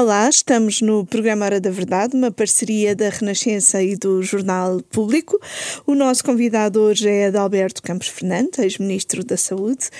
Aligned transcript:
Olá, 0.00 0.30
estamos 0.30 0.80
no 0.80 1.04
programa 1.04 1.44
Hora 1.44 1.60
da 1.60 1.70
Verdade, 1.70 2.16
uma 2.16 2.30
parceria 2.30 2.96
da 2.96 3.10
Renascença 3.10 3.82
e 3.82 3.94
do 3.96 4.22
Jornal 4.22 4.80
Público. 4.80 5.38
O 5.86 5.94
nosso 5.94 6.24
convidado 6.24 6.80
hoje 6.80 7.06
é 7.06 7.26
Adalberto 7.26 7.82
Campos 7.82 8.08
Fernandes, 8.08 8.58
ex-ministro 8.60 9.22
da 9.22 9.36
Saúde. 9.36 9.90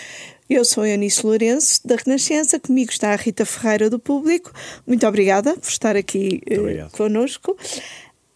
Eu 0.49 0.65
sou 0.65 0.87
Eunice 0.87 1.23
Lourenço, 1.23 1.87
da 1.87 1.97
Renascença, 1.97 2.59
comigo 2.59 2.91
está 2.91 3.13
a 3.13 3.17
Rita 3.17 3.45
Ferreira, 3.45 3.91
do 3.91 3.99
Público. 3.99 4.51
Muito 4.87 5.07
obrigada 5.07 5.53
por 5.53 5.69
estar 5.69 5.95
aqui 5.95 6.41
uh, 6.51 6.91
connosco. 6.97 7.55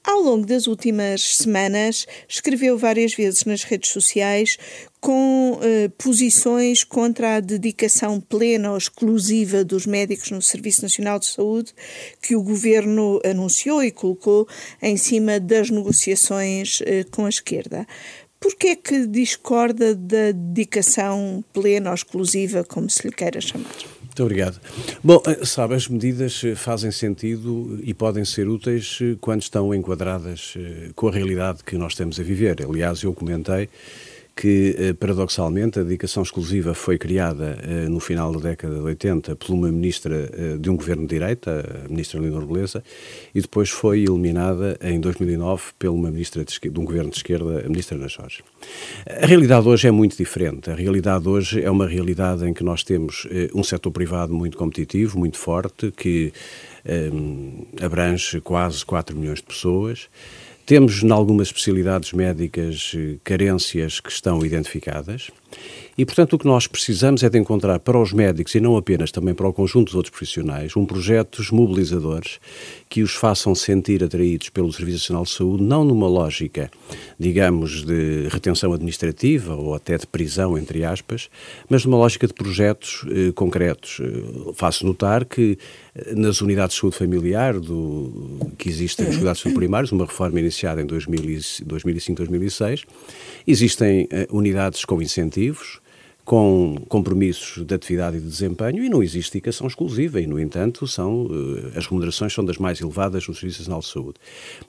Ao 0.04 0.20
longo 0.20 0.44
das 0.44 0.66
últimas 0.66 1.38
semanas, 1.38 2.06
escreveu 2.28 2.76
várias 2.76 3.14
vezes 3.14 3.46
nas 3.46 3.62
redes 3.62 3.90
sociais 3.90 4.58
com 5.04 5.60
eh, 5.60 5.90
posições 5.98 6.82
contra 6.82 7.36
a 7.36 7.40
dedicação 7.40 8.18
plena 8.18 8.70
ou 8.70 8.78
exclusiva 8.78 9.62
dos 9.62 9.84
médicos 9.84 10.30
no 10.30 10.40
Serviço 10.40 10.80
Nacional 10.80 11.18
de 11.18 11.26
Saúde 11.26 11.74
que 12.22 12.34
o 12.34 12.42
governo 12.42 13.20
anunciou 13.22 13.84
e 13.84 13.90
colocou 13.90 14.48
em 14.80 14.96
cima 14.96 15.38
das 15.38 15.68
negociações 15.68 16.80
eh, 16.86 17.04
com 17.10 17.26
a 17.26 17.28
esquerda. 17.28 17.86
Por 18.40 18.54
que 18.54 18.68
é 18.68 18.76
que 18.76 19.06
discorda 19.06 19.94
da 19.94 20.32
dedicação 20.32 21.44
plena 21.52 21.90
ou 21.90 21.94
exclusiva, 21.94 22.64
como 22.64 22.88
se 22.88 23.06
lhe 23.06 23.12
queira 23.12 23.42
chamar? 23.42 23.76
Muito 24.00 24.22
obrigado. 24.22 24.58
Bom, 25.02 25.20
eh, 25.26 25.44
sabe, 25.44 25.74
as 25.74 25.86
medidas 25.86 26.40
eh, 26.44 26.54
fazem 26.54 26.90
sentido 26.90 27.78
e 27.82 27.92
podem 27.92 28.24
ser 28.24 28.48
úteis 28.48 29.00
eh, 29.02 29.16
quando 29.20 29.42
estão 29.42 29.74
enquadradas 29.74 30.54
com 30.94 31.08
a 31.08 31.12
realidade 31.12 31.62
que 31.62 31.76
nós 31.76 31.92
estamos 31.92 32.18
a 32.18 32.22
viver. 32.22 32.62
Aliás, 32.62 33.02
eu 33.02 33.12
comentei 33.12 33.68
que, 34.34 34.74
eh, 34.76 34.92
paradoxalmente, 34.92 35.78
a 35.78 35.82
dedicação 35.82 36.22
exclusiva 36.22 36.74
foi 36.74 36.98
criada 36.98 37.56
eh, 37.62 37.88
no 37.88 38.00
final 38.00 38.32
da 38.32 38.50
década 38.50 38.74
de 38.74 38.80
80 38.80 39.36
por 39.36 39.52
uma 39.52 39.70
ministra 39.70 40.28
eh, 40.32 40.56
de 40.58 40.68
um 40.68 40.76
governo 40.76 41.02
de 41.02 41.14
direita, 41.14 41.84
a 41.84 41.88
ministra 41.88 42.20
Leonor 42.20 42.44
Beleza, 42.44 42.82
e 43.34 43.40
depois 43.40 43.70
foi 43.70 44.00
eliminada 44.00 44.76
em 44.82 44.98
2009 44.98 45.62
por 45.78 45.88
uma 45.90 46.10
ministra 46.10 46.44
de, 46.44 46.58
de 46.58 46.80
um 46.80 46.84
governo 46.84 47.10
de 47.10 47.16
esquerda, 47.18 47.60
a 47.64 47.68
ministra 47.68 47.96
Ana 47.96 48.08
Jorge. 48.08 48.42
A 49.06 49.26
realidade 49.26 49.68
hoje 49.68 49.86
é 49.86 49.90
muito 49.92 50.16
diferente. 50.16 50.68
A 50.68 50.74
realidade 50.74 51.28
hoje 51.28 51.62
é 51.62 51.70
uma 51.70 51.86
realidade 51.86 52.44
em 52.44 52.52
que 52.52 52.64
nós 52.64 52.82
temos 52.82 53.28
um 53.54 53.62
setor 53.62 53.92
privado 53.92 54.34
muito 54.34 54.56
competitivo, 54.56 55.18
muito 55.18 55.38
forte, 55.38 55.92
que 55.92 56.32
um, 57.12 57.66
abrange 57.80 58.40
quase 58.40 58.84
4 58.84 59.16
milhões 59.16 59.38
de 59.38 59.44
pessoas, 59.44 60.08
temos, 60.66 61.02
em 61.02 61.10
algumas 61.10 61.48
especialidades 61.48 62.12
médicas, 62.12 62.92
eh, 62.96 63.16
carências 63.22 64.00
que 64.00 64.10
estão 64.10 64.44
identificadas 64.44 65.30
e, 65.96 66.04
portanto, 66.04 66.32
o 66.32 66.38
que 66.38 66.46
nós 66.46 66.66
precisamos 66.66 67.22
é 67.22 67.30
de 67.30 67.38
encontrar 67.38 67.78
para 67.78 67.98
os 67.98 68.12
médicos 68.12 68.54
e 68.54 68.60
não 68.60 68.76
apenas 68.76 69.12
também 69.12 69.32
para 69.32 69.46
o 69.46 69.52
conjunto 69.52 69.86
dos 69.86 69.94
outros 69.94 70.10
profissionais, 70.10 70.76
um 70.76 70.84
projetos 70.84 71.50
mobilizadores 71.50 72.40
que 72.88 73.02
os 73.02 73.14
façam 73.14 73.54
sentir 73.54 74.02
atraídos 74.02 74.48
pelo 74.48 74.72
Serviço 74.72 74.98
Nacional 74.98 75.24
de 75.24 75.30
Saúde, 75.30 75.62
não 75.62 75.84
numa 75.84 76.08
lógica, 76.08 76.70
digamos, 77.18 77.84
de 77.84 78.28
retenção 78.28 78.72
administrativa 78.72 79.54
ou 79.54 79.74
até 79.74 79.96
de 79.96 80.06
prisão, 80.06 80.58
entre 80.58 80.84
aspas, 80.84 81.28
mas 81.68 81.84
numa 81.84 81.98
lógica 81.98 82.26
de 82.26 82.34
projetos 82.34 83.04
eh, 83.08 83.32
concretos. 83.32 84.00
Eh, 84.00 84.52
faço 84.54 84.84
notar 84.84 85.24
que 85.24 85.56
nas 86.16 86.40
unidades 86.40 86.74
de 86.74 86.80
saúde 86.80 86.96
familiar 86.96 87.60
do, 87.60 88.50
que 88.58 88.68
existem 88.68 89.06
nos 89.06 89.16
cuidados 89.16 89.42
primários, 89.42 89.92
uma 89.92 90.06
reforma 90.06 90.40
iniciada 90.40 90.82
em 90.82 90.86
2005-2006, 90.86 92.84
existem 93.46 94.08
eh, 94.10 94.26
unidades 94.30 94.84
com 94.84 95.00
incentivos, 95.00 95.80
com 96.24 96.76
compromissos 96.88 97.64
de 97.64 97.74
atividade 97.74 98.16
e 98.16 98.20
de 98.20 98.26
desempenho 98.26 98.82
e 98.82 98.88
não 98.88 99.02
existe 99.02 99.32
dedicação 99.32 99.66
exclusiva 99.66 100.20
e, 100.20 100.26
no 100.26 100.40
entanto, 100.40 100.86
são, 100.86 101.26
uh, 101.26 101.72
as 101.76 101.86
remunerações 101.86 102.32
são 102.32 102.44
das 102.44 102.56
mais 102.56 102.80
elevadas 102.80 103.28
no 103.28 103.34
Serviço 103.34 103.60
Nacional 103.60 103.80
de 103.80 103.86
Saúde. 103.86 104.14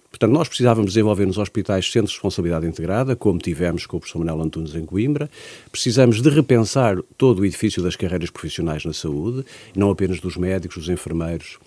Portanto, 0.10 0.32
nós 0.32 0.48
precisávamos 0.48 0.92
desenvolver 0.92 1.26
nos 1.26 1.38
hospitais 1.38 1.90
centros 1.92 2.12
de 2.12 2.18
responsabilidade 2.18 2.66
integrada, 2.66 3.16
como 3.16 3.40
tivemos 3.40 3.86
com 3.86 3.98
o 3.98 4.00
professor 4.00 4.20
Manuel 4.20 4.42
Antunes 4.46 4.76
em 4.76 4.86
Coimbra. 4.86 5.30
Precisamos 5.72 6.22
de 6.22 6.30
repensar 6.30 7.02
todo 7.18 7.40
o 7.40 7.46
edifício 7.46 7.82
das 7.82 7.96
carreiras 7.96 8.30
profissionais 8.30 8.84
na 8.84 8.94
saúde, 8.94 9.46
não 9.76 9.90
apenas 9.90 10.20
dos 10.20 10.38
médicos, 10.38 10.78
dos 10.78 10.90
enfermeiros, 10.90 11.58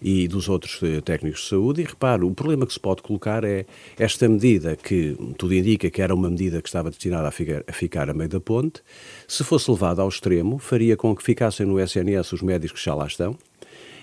e 0.00 0.28
dos 0.28 0.48
outros 0.48 0.80
eh, 0.82 1.00
técnicos 1.00 1.42
de 1.42 1.48
saúde. 1.48 1.82
E 1.82 1.84
repare, 1.84 2.24
o 2.24 2.30
problema 2.32 2.66
que 2.66 2.72
se 2.72 2.80
pode 2.80 3.02
colocar 3.02 3.44
é 3.44 3.66
esta 3.98 4.28
medida, 4.28 4.76
que 4.76 5.16
tudo 5.36 5.54
indica 5.54 5.90
que 5.90 6.02
era 6.02 6.14
uma 6.14 6.30
medida 6.30 6.62
que 6.62 6.68
estava 6.68 6.90
destinada 6.90 7.28
a 7.28 7.30
ficar 7.30 7.64
a, 7.66 7.72
ficar 7.72 8.10
a 8.10 8.14
meio 8.14 8.28
da 8.28 8.40
ponte, 8.40 8.82
se 9.26 9.44
fosse 9.44 9.70
levada 9.70 10.02
ao 10.02 10.08
extremo, 10.08 10.58
faria 10.58 10.96
com 10.96 11.14
que 11.14 11.22
ficassem 11.22 11.66
no 11.66 11.80
SNS 11.80 12.32
os 12.32 12.42
médicos 12.42 12.80
que 12.80 12.84
já 12.84 12.94
lá 12.94 13.06
estão, 13.06 13.36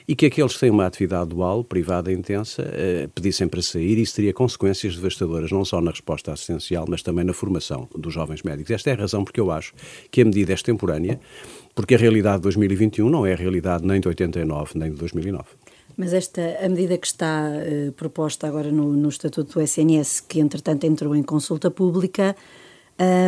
e 0.07 0.16
que 0.16 0.28
aqueles 0.28 0.53
que 0.53 0.59
têm 0.59 0.69
uma 0.69 0.85
atividade 0.85 1.29
dual, 1.29 1.63
privada 1.63 2.11
intensa, 2.11 2.63
eh, 2.73 3.09
pedissem 3.13 3.47
para 3.47 3.61
sair 3.61 3.97
e 3.97 4.01
isso 4.01 4.16
teria 4.16 4.34
consequências 4.34 4.95
devastadoras, 4.95 5.51
não 5.51 5.66
só 5.66 5.81
na 5.81 5.91
resposta 5.91 6.31
assistencial, 6.31 6.85
mas 6.88 7.01
também 7.01 7.25
na 7.25 7.34
formação 7.34 7.89
dos 7.95 8.13
jovens 8.13 8.44
médicos. 8.44 8.72
Esta 8.72 8.91
é 8.91 8.94
a 8.94 8.97
razão 8.97 9.23
porque 9.23 9.39
eu 9.39 9.50
acho 9.50 9.73
que 10.11 10.22
a 10.22 10.25
medida 10.25 10.53
é 10.53 10.55
extemporânea, 10.55 11.19
porque 11.73 11.95
a 11.95 11.97
realidade 11.97 12.38
de 12.38 12.44
2021 12.44 13.09
não 13.09 13.25
é 13.25 13.34
a 13.34 13.35
realidade 13.35 13.85
nem 13.85 14.00
de 14.00 14.07
89, 14.07 14.78
nem 14.78 14.91
de 14.91 14.97
2009. 14.97 15.45
Mas 15.97 16.13
esta, 16.13 16.41
a 16.61 16.67
medida 16.67 16.97
que 16.97 17.07
está 17.07 17.50
uh, 17.50 17.91
proposta 17.94 18.47
agora 18.47 18.72
no, 18.72 18.91
no 18.94 19.09
Estatuto 19.09 19.53
do 19.53 19.61
SNS, 19.61 20.22
que 20.22 20.39
entretanto 20.39 20.83
entrou 20.85 21.16
em 21.16 21.23
consulta 21.23 21.72
pública, 21.72 22.35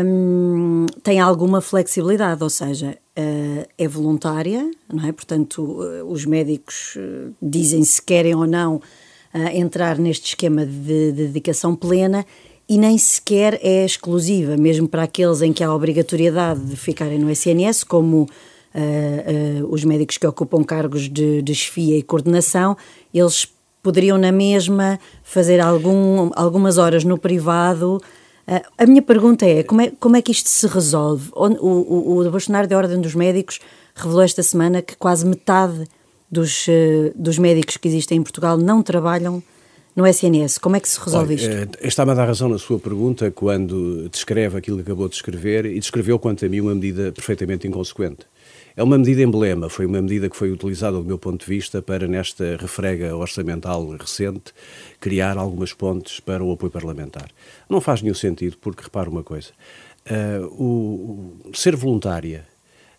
um, 0.05 0.85
tem 1.01 1.19
alguma 1.19 1.61
flexibilidade, 1.61 2.43
ou 2.43 2.49
seja, 2.49 2.97
uh, 3.17 3.67
é 3.77 3.87
voluntária, 3.87 4.69
não 4.91 5.07
é? 5.07 5.11
Portanto, 5.11 5.61
uh, 5.61 6.11
os 6.11 6.25
médicos 6.25 6.97
dizem 7.41 7.83
se 7.83 8.01
querem 8.01 8.35
ou 8.35 8.47
não 8.47 8.81
entrar 9.53 9.99
neste 9.99 10.29
esquema 10.29 10.65
de, 10.65 11.11
de 11.11 11.27
dedicação 11.27 11.75
plena 11.75 12.25
e 12.67 12.77
nem 12.77 12.97
sequer 12.97 13.59
é 13.61 13.85
exclusiva, 13.85 14.57
mesmo 14.57 14.87
para 14.87 15.03
aqueles 15.03 15.41
em 15.41 15.53
que 15.53 15.63
há 15.63 15.71
obrigatoriedade 15.71 16.61
de 16.61 16.75
ficarem 16.75 17.19
no 17.19 17.29
SNS, 17.29 17.83
como 17.83 18.27
uh, 18.77 19.63
uh, 19.63 19.73
os 19.73 19.83
médicos 19.83 20.17
que 20.17 20.27
ocupam 20.27 20.63
cargos 20.63 21.09
de, 21.09 21.41
de 21.41 21.55
chefia 21.55 21.97
e 21.97 22.03
coordenação, 22.03 22.77
eles 23.13 23.47
poderiam 23.81 24.17
na 24.17 24.31
mesma 24.31 24.99
fazer 25.23 25.59
algum, 25.59 26.29
algumas 26.35 26.77
horas 26.77 27.03
no 27.03 27.17
privado. 27.17 28.01
Uh, 28.47 28.61
a 28.77 28.85
minha 28.85 29.01
pergunta 29.01 29.45
é 29.45 29.63
como, 29.63 29.81
é, 29.81 29.91
como 29.99 30.15
é 30.15 30.21
que 30.21 30.31
isto 30.31 30.49
se 30.49 30.67
resolve? 30.67 31.29
O, 31.33 31.47
o, 31.47 32.27
o 32.27 32.31
Bastonário 32.31 32.69
da 32.69 32.77
Ordem 32.77 33.01
dos 33.01 33.15
Médicos 33.15 33.59
revelou 33.95 34.21
esta 34.21 34.43
semana 34.43 34.81
que 34.81 34.95
quase 34.95 35.25
metade 35.25 35.87
dos, 36.29 36.67
dos 37.15 37.39
médicos 37.39 37.77
que 37.77 37.87
existem 37.87 38.17
em 38.19 38.21
Portugal 38.21 38.57
não 38.57 38.83
trabalham 38.83 39.41
no 39.95 40.05
SNS. 40.05 40.59
Como 40.59 40.75
é 40.75 40.79
que 40.79 40.87
se 40.87 40.99
resolve 40.99 41.33
Olha, 41.33 41.63
isto? 41.63 41.77
Está-me 41.81 42.11
a 42.11 42.13
dar 42.13 42.25
razão 42.25 42.47
na 42.47 42.59
sua 42.59 42.77
pergunta 42.77 43.31
quando 43.31 44.07
descreve 44.09 44.55
aquilo 44.55 44.77
que 44.77 44.83
acabou 44.83 45.07
de 45.07 45.13
descrever 45.13 45.65
e 45.65 45.79
descreveu, 45.79 46.19
quanto 46.19 46.45
a 46.45 46.49
mim, 46.49 46.59
uma 46.59 46.75
medida 46.75 47.11
perfeitamente 47.11 47.67
inconsequente. 47.67 48.27
É 48.77 48.83
uma 48.83 48.95
medida 48.95 49.23
emblema, 49.23 49.69
foi 49.69 49.87
uma 49.87 49.99
medida 49.99 50.29
que 50.29 50.37
foi 50.37 50.51
utilizada, 50.51 50.97
do 50.97 51.03
meu 51.03 51.17
ponto 51.17 51.43
de 51.43 51.47
vista, 51.47 51.81
para, 51.81 52.07
nesta 52.07 52.57
refrega 52.57 53.15
orçamental 53.15 53.89
recente, 53.97 54.53
criar 54.99 55.35
algumas 55.35 55.73
pontes 55.73 56.19
para 56.19 56.43
o 56.43 56.51
apoio 56.51 56.71
parlamentar. 56.71 57.31
Não 57.67 57.81
faz 57.81 58.03
nenhum 58.03 58.13
sentido, 58.13 58.55
porque, 58.61 58.83
repare 58.83 59.09
uma 59.09 59.23
coisa, 59.23 59.49
uh, 60.05 60.45
o, 60.63 61.39
o 61.49 61.57
ser 61.57 61.75
voluntária 61.75 62.45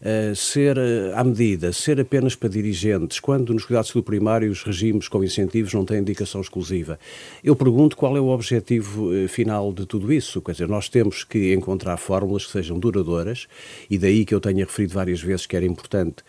Uh, 0.00 0.32
ser 0.36 0.78
uh, 0.78 1.16
à 1.16 1.25
medida, 1.25 1.72
ser 1.72 1.98
apenas 2.00 2.36
para 2.36 2.48
dirigentes, 2.48 3.19
quando 3.19 3.53
nos 3.53 3.64
cuidados 3.64 3.91
do 3.91 4.00
primário 4.00 4.48
os 4.48 4.62
regimes 4.62 5.09
com 5.09 5.25
incentivos 5.25 5.75
não 5.75 5.84
têm 5.84 5.98
indicação 5.98 6.41
exclusiva. 6.41 7.00
Eu 7.42 7.56
pergunto 7.56 7.97
qual 7.97 8.16
é 8.16 8.20
o 8.20 8.28
objetivo 8.28 9.10
uh, 9.10 9.26
final 9.26 9.72
de 9.72 9.86
tudo 9.86 10.12
isso. 10.12 10.41
Quer 10.41 10.53
dizer, 10.53 10.69
nós 10.69 10.88
temos 10.88 11.25
que 11.25 11.53
encontrar 11.53 11.97
fórmulas 11.97 12.47
que 12.47 12.53
sejam 12.53 12.78
duradouras 12.78 13.48
e 13.91 13.98
daí 13.98 14.25
que 14.25 14.32
eu 14.32 14.41
tenha 14.41 14.64
referido 14.64 14.94
várias 14.94 15.20
vezes 15.20 15.47
que 15.47 15.56
era 15.56 15.66
importante 15.66 16.22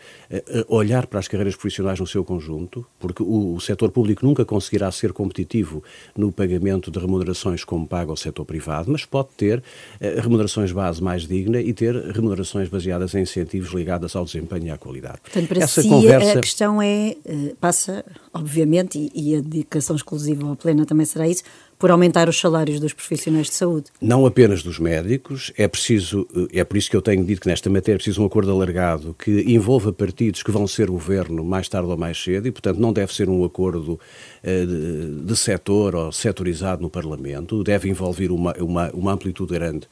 olhar 0.68 1.06
para 1.06 1.20
as 1.20 1.28
carreiras 1.28 1.54
profissionais 1.54 2.00
no 2.00 2.06
seu 2.06 2.24
conjunto, 2.24 2.84
porque 2.98 3.22
o, 3.22 3.54
o 3.54 3.60
setor 3.60 3.90
público 3.90 4.26
nunca 4.26 4.44
conseguirá 4.44 4.90
ser 4.90 5.12
competitivo 5.12 5.82
no 6.16 6.32
pagamento 6.32 6.90
de 6.90 6.98
remunerações 6.98 7.62
como 7.62 7.86
paga 7.86 8.12
o 8.12 8.16
setor 8.16 8.44
privado, 8.44 8.90
mas 8.90 9.04
pode 9.04 9.28
ter 9.36 9.62
remunerações 10.00 10.72
base 10.72 11.02
mais 11.02 11.26
digna 11.26 11.60
e 11.60 11.72
ter 11.72 11.94
remunerações 11.94 12.68
baseadas 12.68 13.14
em 13.14 13.20
incentivos 13.20 13.59
objetivos 13.60 13.72
ligadas 13.72 14.16
ao 14.16 14.24
desempenho 14.24 14.66
e 14.66 14.70
à 14.70 14.78
qualidade. 14.78 15.18
Portanto, 15.22 15.48
para 15.48 15.62
Essa 15.62 15.82
si 15.82 15.88
conversa... 15.88 16.38
a 16.38 16.40
questão 16.40 16.82
é, 16.82 17.16
eh, 17.24 17.54
passa, 17.60 18.04
obviamente, 18.32 19.10
e, 19.14 19.36
a 19.36 19.40
dedicação 19.40 19.94
exclusiva 19.94 20.46
ou 20.46 20.56
plena 20.56 20.86
também 20.86 21.06
será 21.06 21.28
isso, 21.28 21.42
por 21.78 21.90
aumentar 21.90 22.28
os 22.28 22.38
salários 22.38 22.78
dos 22.78 22.92
profissionais 22.92 23.46
de 23.46 23.54
saúde. 23.54 23.86
Não 24.02 24.26
apenas 24.26 24.62
dos 24.62 24.78
médicos, 24.78 25.50
é 25.56 25.66
preciso, 25.66 26.28
é 26.52 26.62
por 26.62 26.76
isso 26.76 26.90
que 26.90 26.96
eu 26.96 27.00
tenho 27.00 27.24
dito 27.24 27.40
que 27.40 27.48
nesta 27.48 27.70
matéria 27.70 27.96
é 27.96 27.96
preciso 27.96 28.22
um 28.22 28.26
acordo 28.26 28.50
alargado 28.50 29.16
que 29.18 29.30
envolva 29.50 29.90
partidos 29.90 30.42
que 30.42 30.50
vão 30.50 30.66
ser 30.66 30.90
governo 30.90 31.42
mais 31.42 31.70
tarde 31.70 31.88
ou 31.88 31.96
mais 31.96 32.22
cedo 32.22 32.46
e, 32.46 32.50
portanto, 32.50 32.78
não 32.78 32.92
deve 32.92 33.14
ser 33.14 33.30
um 33.30 33.42
acordo 33.44 33.92
uh, 33.94 34.66
de, 34.66 35.24
de 35.24 35.36
setor 35.36 35.94
ou 35.94 36.12
setorizado 36.12 36.82
no 36.82 36.90
Parlamento, 36.90 37.64
deve 37.64 37.88
envolver 37.88 38.30
uma, 38.30 38.52
uma, 38.58 38.90
uma 38.90 39.12
amplitude 39.12 39.54
grande 39.54 39.88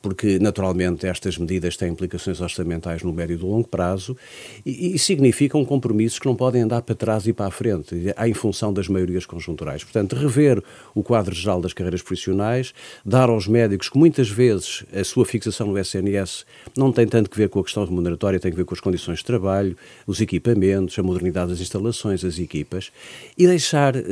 porque 0.00 0.38
naturalmente 0.38 1.06
estas 1.06 1.38
medidas 1.38 1.76
têm 1.76 1.90
implicações 1.90 2.40
orçamentais 2.40 3.02
no 3.02 3.12
médio 3.12 3.34
e 3.34 3.38
longo 3.38 3.68
prazo 3.68 4.16
e, 4.64 4.94
e, 4.94 4.98
significam 4.98 5.64
compromissos 5.64 6.18
que 6.18 6.26
não 6.26 6.36
podem 6.36 6.62
andar 6.62 6.82
para 6.82 6.94
trás 6.94 7.26
e 7.26 7.32
para 7.32 7.46
a 7.46 7.50
frente, 7.50 7.94
em 8.24 8.34
função 8.34 8.72
das 8.72 8.88
maiorias 8.88 9.26
conjunturais. 9.26 9.82
Portanto, 9.82 10.14
rever 10.14 10.62
o 10.94 11.02
quadro 11.02 11.34
geral 11.34 11.60
das 11.60 11.72
carreiras 11.72 12.02
profissionais, 12.02 12.72
dar 13.04 13.28
aos 13.28 13.46
médicos 13.46 13.88
que 13.88 13.98
muitas 13.98 14.28
vezes 14.28 14.84
a 14.94 15.04
sua 15.04 15.24
fixação 15.24 15.66
no 15.68 15.78
SNS 15.78 16.44
não 16.76 16.92
tem 16.92 17.06
tanto 17.06 17.30
que 17.30 17.36
ver 17.36 17.48
com 17.48 17.60
a 17.60 17.64
questão 17.64 17.84
remuneratória, 17.84 18.38
tem 18.40 18.50
que 18.50 18.56
ver 18.56 18.64
com 18.64 18.74
as 18.74 18.80
condições 18.80 19.18
de 19.18 19.24
trabalho, 19.24 19.76
os 20.06 20.20
equipamentos, 20.20 20.98
a 20.98 21.02
modernidade 21.02 21.50
das 21.50 21.60
instalações, 21.60 22.24
as 22.24 22.38
equipas, 22.38 22.92
e 23.36 23.46
deixar, 23.46 23.96
eh, 23.96 24.02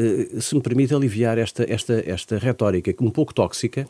se 0.41 0.55
me 0.55 0.61
permite, 0.61 0.95
aliviar 0.95 1.39
esta, 1.39 1.65
esta, 1.71 2.03
esta 2.07 2.39
retórica 2.39 2.95
um 3.01 3.11
pouco 3.11 3.35
tóxica, 3.35 3.87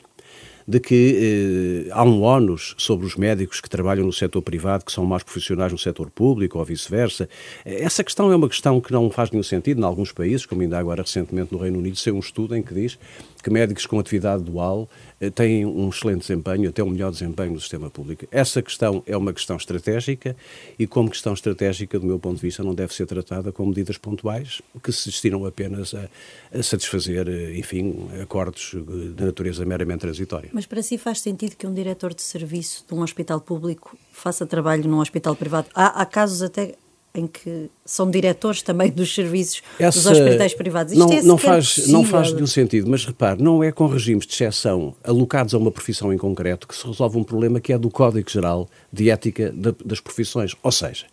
de 0.67 0.81
que 0.81 1.87
eh, 1.87 1.91
há 1.93 2.03
um 2.03 2.23
ónus 2.23 2.75
sobre 2.77 3.07
os 3.07 3.17
médicos 3.17 3.61
que 3.61 3.71
trabalham 3.71 4.05
no 4.05 4.13
setor 4.13 4.43
privado, 4.43 4.85
que 4.85 4.93
são 4.93 5.05
mais 5.05 5.23
profissionais 5.23 5.71
no 5.71 5.79
setor 5.79 6.11
público 6.11 6.59
ou 6.59 6.65
vice-versa. 6.65 7.29
Essa 7.65 8.03
questão 8.03 8.33
é 8.33 8.37
uma 8.37 8.49
questão 8.49 8.81
que 8.81 8.93
não 8.93 9.11
faz 9.11 9.31
nenhum 9.31 9.43
sentido 9.43 9.81
em 9.81 9.85
alguns 9.85 10.13
países, 10.13 10.45
como 10.45 10.63
ainda 10.63 10.79
agora 10.79 11.03
recentemente 11.03 11.53
no 11.53 11.59
Reino 11.59 11.79
Unido, 11.79 11.97
saiu 11.97 12.17
um 12.17 12.21
estudo 12.21 12.57
em 12.57 12.63
que 12.63 12.75
diz 12.75 12.99
que 13.46 13.50
médicos 13.52 13.87
com 13.87 14.00
atividade 14.00 14.43
dual 14.43 14.90
eh, 15.20 15.31
têm 15.31 15.64
um 15.64 15.88
excelente 15.88 16.22
desempenho, 16.22 16.69
até 16.69 16.82
um 16.82 16.90
melhor 16.90 17.12
desempenho 17.12 17.52
no 17.52 17.60
sistema 17.60 17.88
público. 17.88 18.26
Essa 18.32 18.60
questão 18.60 19.04
é 19.06 19.16
uma 19.16 19.32
questão 19.32 19.56
estratégica 19.56 20.34
e, 20.76 20.84
como 20.84 21.08
questão 21.08 21.32
estratégica, 21.32 21.96
do 21.96 22.04
meu 22.04 22.19
ponto 22.19 22.34
de 22.34 22.43
vista, 22.43 22.64
não 22.64 22.75
deve 22.75 22.93
ser 22.93 23.06
tratada 23.06 23.52
com 23.52 23.64
medidas 23.64 23.98
pontuais 23.98 24.60
que 24.82 24.90
se 24.90 25.10
destinam 25.10 25.46
apenas 25.46 25.94
a, 25.94 26.08
a 26.52 26.60
satisfazer, 26.60 27.28
eh, 27.28 27.56
enfim, 27.56 28.08
acordos 28.20 28.75
eh, 28.75 29.14
de 29.14 29.25
natureza 29.25 29.64
meramente 29.64 30.00
transitória. 30.00 30.50
Mas 30.52 30.66
para 30.66 30.82
si 30.82 30.98
faz 30.98 31.20
sentido 31.20 31.54
que 31.54 31.69
um 31.69 31.72
diretor 31.72 32.12
de 32.12 32.22
serviço 32.22 32.84
de 32.88 32.94
um 32.94 33.00
hospital 33.00 33.40
público 33.40 33.96
faça 34.10 34.44
trabalho 34.44 34.88
num 34.88 34.98
hospital 34.98 35.37
privado? 35.37 35.69
Há, 35.72 36.02
há 36.02 36.04
casos 36.04 36.43
até 36.43 36.75
em 37.17 37.27
que 37.27 37.71
são 37.85 38.11
diretores 38.11 38.63
também 38.63 38.91
dos 38.91 39.15
serviços 39.15 39.63
Essa, 39.79 40.11
dos 40.11 40.19
hospitais 40.19 40.55
privados. 40.55 40.93
Isto 40.93 41.07
não, 41.07 41.13
é 41.13 41.23
não, 41.23 41.39
faz, 41.39 41.89
não 41.89 42.05
faz 42.05 42.33
nenhum 42.33 42.47
sentido, 42.47 42.91
mas 42.91 43.05
repare, 43.05 43.43
não 43.43 43.65
é 43.65 43.73
com 43.73 43.87
regimes 43.87 44.27
de 44.27 44.35
exceção 44.35 44.95
alocados 45.03 45.55
a 45.55 45.59
uma 45.59 45.71
profissão 45.71 46.13
em 46.13 46.19
concreto 46.19 46.69
que 46.69 46.77
se 46.77 46.87
resolve 46.87 47.19
um 47.19 47.25
problema 47.25 47.61
que 47.61 47.73
é 47.73 47.79
do 47.79 47.91
Código 47.91 48.31
Geral 48.31 48.69
de 48.93 49.11
Ética 49.11 49.53
das 49.85 50.01
Profissões. 50.01 50.55
Ou 50.63 50.73
seja, 50.73 51.07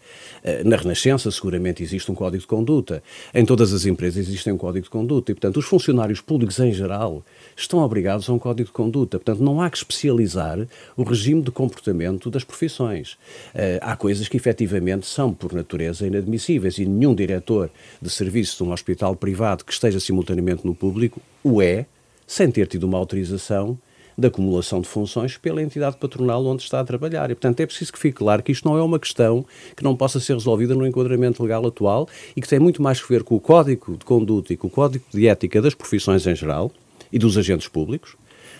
na 0.65 0.75
Renascença 0.75 1.31
seguramente 1.31 1.81
existe 1.81 2.11
um 2.11 2.15
código 2.15 2.41
de 2.41 2.47
conduta, 2.47 3.01
em 3.33 3.45
todas 3.45 3.73
as 3.73 3.85
empresas 3.85 4.27
existe 4.27 4.51
um 4.51 4.57
código 4.57 4.83
de 4.83 4.89
conduta 4.89 5.31
e, 5.31 5.35
portanto, 5.35 5.57
os 5.57 5.65
funcionários 5.65 6.21
públicos 6.21 6.59
em 6.59 6.73
geral 6.73 7.23
estão 7.55 7.79
obrigados 7.79 8.29
a 8.29 8.33
um 8.33 8.39
código 8.39 8.67
de 8.67 8.73
conduta. 8.73 9.17
Portanto, 9.17 9.43
não 9.43 9.61
há 9.61 9.69
que 9.69 9.77
especializar 9.77 10.67
o 10.97 11.03
regime 11.03 11.41
de 11.41 11.51
comportamento 11.51 12.29
das 12.29 12.43
profissões. 12.43 13.13
Uh, 13.53 13.79
há 13.81 13.95
coisas 13.95 14.27
que 14.27 14.37
efetivamente 14.37 15.05
são, 15.05 15.33
por 15.33 15.53
natureza, 15.53 16.05
inadmissíveis 16.05 16.77
e 16.77 16.85
nenhum 16.85 17.15
diretor 17.15 17.69
de 18.01 18.09
serviço 18.09 18.57
de 18.57 18.69
um 18.69 18.73
hospital 18.73 19.15
privado 19.15 19.63
que 19.63 19.71
esteja 19.71 19.99
simultaneamente 19.99 20.65
no 20.65 20.75
público 20.75 21.21
o 21.43 21.61
é, 21.61 21.85
sem 22.27 22.49
ter 22.49 22.67
tido 22.67 22.83
uma 22.83 22.97
autorização 22.97 23.77
da 24.17 24.27
acumulação 24.27 24.81
de 24.81 24.87
funções 24.87 25.37
pela 25.37 25.61
entidade 25.61 25.97
patronal 25.97 26.45
onde 26.45 26.63
está 26.63 26.79
a 26.79 26.83
trabalhar. 26.83 27.31
E, 27.31 27.35
portanto, 27.35 27.59
é 27.59 27.65
preciso 27.65 27.91
que 27.91 27.99
fique 27.99 28.17
claro 28.17 28.43
que 28.43 28.51
isto 28.51 28.67
não 28.67 28.77
é 28.77 28.81
uma 28.81 28.99
questão 28.99 29.45
que 29.75 29.83
não 29.83 29.95
possa 29.95 30.19
ser 30.19 30.33
resolvida 30.33 30.75
no 30.75 30.85
enquadramento 30.85 31.41
legal 31.41 31.65
atual 31.65 32.07
e 32.35 32.41
que 32.41 32.47
tem 32.47 32.59
muito 32.59 32.81
mais 32.81 33.01
que 33.01 33.09
ver 33.09 33.23
com 33.23 33.35
o 33.35 33.39
Código 33.39 33.97
de 33.97 34.05
Conduta 34.05 34.53
e 34.53 34.57
com 34.57 34.67
o 34.67 34.69
Código 34.69 35.03
de 35.11 35.27
Ética 35.27 35.61
das 35.61 35.73
profissões 35.73 36.25
em 36.27 36.35
geral 36.35 36.71
e 37.11 37.19
dos 37.19 37.37
agentes 37.37 37.67
públicos, 37.67 38.15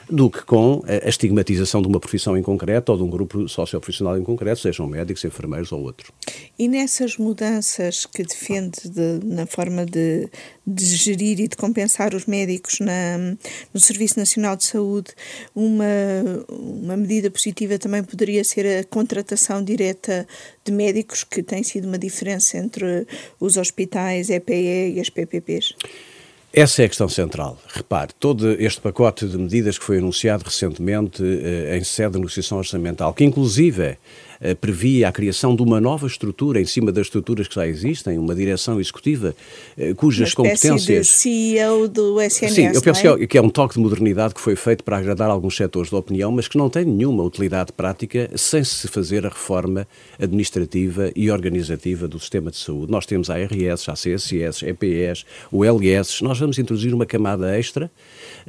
do 0.10 0.30
que 0.30 0.44
com 0.44 0.84
a 0.86 1.08
estigmatização 1.08 1.82
de 1.82 1.88
uma 1.88 2.00
profissão 2.00 2.38
em 2.38 2.42
concreto 2.42 2.92
ou 2.92 2.98
de 2.98 3.04
um 3.04 3.10
grupo 3.10 3.48
socioprofissional 3.48 4.18
em 4.18 4.24
concreto, 4.24 4.60
sejam 4.62 4.88
médicos, 4.88 5.24
enfermeiros 5.24 5.72
ou 5.72 5.82
outros. 5.82 6.12
E 6.58 6.68
nessas 6.68 7.18
mudanças 7.18 8.06
que 8.06 8.24
defende 8.24 8.90
de, 8.90 9.20
na 9.26 9.46
forma 9.46 9.86
de, 9.86 10.30
de, 10.66 10.86
gerir 10.86 11.40
e 11.40 11.48
de 11.48 11.56
compensar 11.56 12.14
os 12.14 12.26
médicos 12.26 12.80
na, 12.80 13.18
no 13.74 13.80
Serviço 13.80 14.20
Nacional 14.20 14.56
de 14.56 14.66
Saúde, 14.66 15.12
uma, 15.56 15.86
uma 16.50 16.98
medida 16.98 17.32
positiva 17.32 17.78
também 17.80 18.04
poderia 18.04 18.44
ser 18.44 18.66
a 18.80 18.84
contratação 18.84 19.64
direta 19.64 20.28
de 20.64 20.72
médicos, 20.72 21.24
que 21.24 21.42
tem 21.42 21.64
sido 21.64 21.88
uma 21.88 21.98
diferença 21.98 22.58
entre 22.58 23.08
os 23.40 23.58
hospitais, 23.58 24.30
EPE 24.30 24.94
e 24.96 25.00
as 25.00 25.10
PPPs? 25.10 25.76
Essa 26.56 26.84
é 26.84 26.86
a 26.86 26.88
questão 26.88 27.10
central. 27.10 27.58
Repare, 27.68 28.12
todo 28.20 28.52
este 28.62 28.80
pacote 28.80 29.28
de 29.28 29.36
medidas 29.40 29.80
que 29.80 29.84
foi 29.84 29.98
anunciado 29.98 30.44
recentemente 30.44 31.24
eh, 31.24 31.76
em 31.76 31.84
sede 31.84 32.12
de 32.12 32.20
negociação 32.20 32.60
orçamental, 32.60 33.12
que 33.12 33.24
inclusive 33.24 33.98
previa 34.60 35.08
a 35.08 35.12
criação 35.12 35.56
de 35.56 35.62
uma 35.62 35.80
nova 35.80 36.08
estrutura 36.08 36.60
em 36.60 36.66
cima 36.66 36.92
das 36.92 37.08
estruturas 37.08 37.48
que 37.48 37.56
já 37.56 37.68
existem, 37.68 38.18
uma 38.18 38.36
direção 38.36 38.80
executiva 38.80 39.36
eh, 39.78 39.94
cujas 39.94 40.30
uma 40.30 40.36
competências. 40.36 41.08
De 41.08 41.14
CEO 41.14 41.88
do 41.88 42.20
SNS. 42.20 42.54
Sim, 42.54 42.68
eu 42.74 42.82
penso 42.82 43.08
é? 43.08 43.28
que 43.28 43.38
é 43.38 43.42
um 43.42 43.50
toque 43.50 43.76
de 43.76 43.80
modernidade 43.80 44.34
que 44.34 44.42
foi 44.42 44.56
feito 44.56 44.84
para 44.84 44.98
agradar 44.98 45.30
alguns 45.30 45.56
setores 45.56 45.90
da 45.90 45.98
opinião, 45.98 46.32
mas 46.32 46.48
que 46.48 46.58
não 46.58 46.70
tem 46.70 46.84
nenhuma 46.84 47.24
utilidade 47.24 47.72
prática 47.72 48.30
sem 48.36 48.64
se 48.64 48.88
fazer 48.88 49.26
a 49.26 49.30
reforma 49.30 49.88
administrativa 50.20 51.12
e 51.16 51.32
organizativa 51.32 52.08
do 52.08 52.20
sistema 52.20 52.52
de 52.52 52.58
saúde. 52.58 52.92
Nós 52.92 53.06
temos 53.06 53.30
a 53.30 53.36
ARS, 53.36 53.88
a 53.88 53.94
CSS, 53.94 54.66
EPS, 54.66 55.26
o 55.52 55.64
LS, 55.64 56.24
nós 56.24 56.40
vamos 56.40 56.58
introduzir 56.60 56.94
uma 56.94 57.06
camada 57.06 57.58
extra, 57.58 57.90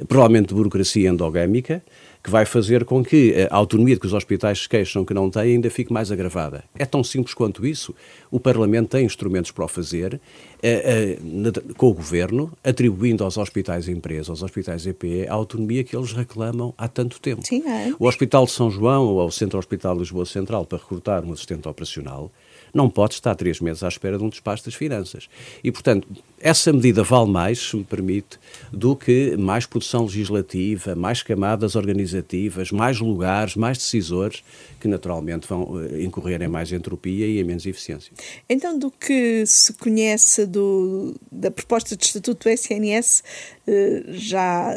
provavelmente 0.07 0.49
de 0.49 0.53
burocracia 0.53 1.09
endogâmica, 1.09 1.81
que 2.25 2.31
vai 2.31 2.43
fazer 2.43 2.85
com 2.85 3.03
que 3.03 3.47
a 3.51 3.55
autonomia 3.55 3.93
de 3.93 4.01
que 4.01 4.07
os 4.07 4.13
hospitais 4.13 4.63
se 4.63 4.67
queixam 4.67 5.05
que 5.05 5.13
não 5.13 5.29
têm 5.29 5.53
ainda 5.53 5.69
fique 5.69 5.93
mais 5.93 6.11
agravada. 6.11 6.63
É 6.75 6.83
tão 6.83 7.03
simples 7.03 7.35
quanto 7.35 7.63
isso. 7.67 7.93
O 8.31 8.39
Parlamento 8.39 8.89
tem 8.89 9.05
instrumentos 9.05 9.51
para 9.51 9.65
o 9.65 9.67
fazer, 9.67 10.19
eh, 10.63 11.19
eh, 11.23 11.73
com 11.77 11.85
o 11.85 11.93
Governo, 11.93 12.51
atribuindo 12.63 13.23
aos 13.23 13.37
hospitais 13.37 13.87
empresas, 13.87 14.29
aos 14.29 14.41
hospitais 14.41 14.87
EPE, 14.87 15.27
a 15.27 15.33
autonomia 15.35 15.83
que 15.83 15.95
eles 15.95 16.13
reclamam 16.13 16.73
há 16.75 16.87
tanto 16.87 17.21
tempo. 17.21 17.45
Sim, 17.45 17.61
é. 17.67 17.93
O 17.99 18.07
Hospital 18.07 18.45
de 18.45 18.53
São 18.53 18.71
João 18.71 19.05
ou 19.05 19.23
o 19.23 19.31
Centro 19.31 19.59
Hospital 19.59 19.93
de 19.93 19.99
Lisboa 19.99 20.25
Central, 20.25 20.65
para 20.65 20.79
recrutar 20.79 21.23
um 21.23 21.31
assistente 21.31 21.67
operacional, 21.67 22.31
não 22.73 22.89
pode 22.89 23.13
estar 23.13 23.35
três 23.35 23.61
meses 23.61 23.83
à 23.83 23.87
espera 23.87 24.17
de 24.17 24.23
um 24.23 24.29
despacho 24.29 24.65
das 24.65 24.73
finanças. 24.73 25.29
E, 25.63 25.71
portanto, 25.71 26.07
essa 26.39 26.71
medida 26.71 27.03
vale 27.03 27.31
mais, 27.31 27.59
se 27.59 27.75
me 27.75 27.83
permite, 27.83 28.39
do 28.71 28.95
que 28.95 29.35
mais 29.37 29.65
produção 29.65 30.03
legislativa, 30.03 30.95
mais 30.95 31.23
camadas 31.23 31.75
organizativas, 31.75 32.71
mais 32.71 32.99
lugares, 32.99 33.55
mais 33.55 33.77
decisores, 33.77 34.43
que 34.79 34.87
naturalmente 34.87 35.47
vão 35.47 35.81
eh, 35.81 36.03
incorrer 36.03 36.41
em 36.41 36.47
mais 36.47 36.71
entropia 36.71 37.25
e 37.25 37.39
em 37.39 37.43
menos 37.43 37.65
eficiência. 37.65 38.11
Então, 38.49 38.77
do 38.77 38.91
que 38.91 39.45
se 39.45 39.73
conhece 39.73 40.45
do, 40.45 41.15
da 41.31 41.49
proposta 41.49 41.95
de 41.95 42.05
estatuto 42.05 42.43
do 42.43 42.49
SNS, 42.49 43.23
eh, 43.67 44.03
já 44.09 44.73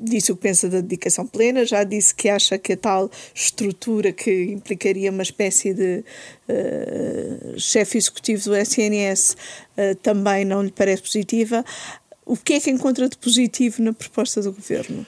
disse 0.00 0.30
o 0.30 0.36
que 0.36 0.42
pensa 0.42 0.68
da 0.68 0.80
dedicação 0.80 1.26
plena, 1.26 1.64
já 1.64 1.82
disse 1.82 2.14
que 2.14 2.28
acha 2.28 2.56
que 2.58 2.72
a 2.72 2.76
tal 2.76 3.10
estrutura 3.34 4.12
que 4.12 4.44
implicaria 4.52 5.10
uma 5.10 5.22
espécie 5.22 5.74
de 5.74 6.04
uh, 6.48 7.58
chefe 7.58 7.98
executivo 7.98 8.50
do 8.50 8.56
SNS 8.56 9.36
também 10.02 10.44
não 10.44 10.62
lhe 10.62 10.72
parece 10.72 11.02
positiva. 11.02 11.64
O 12.24 12.36
que 12.36 12.54
é 12.54 12.60
que 12.60 12.70
encontra 12.70 13.08
de 13.08 13.16
positivo 13.16 13.82
na 13.82 13.92
proposta 13.92 14.42
do 14.42 14.52
governo? 14.52 15.06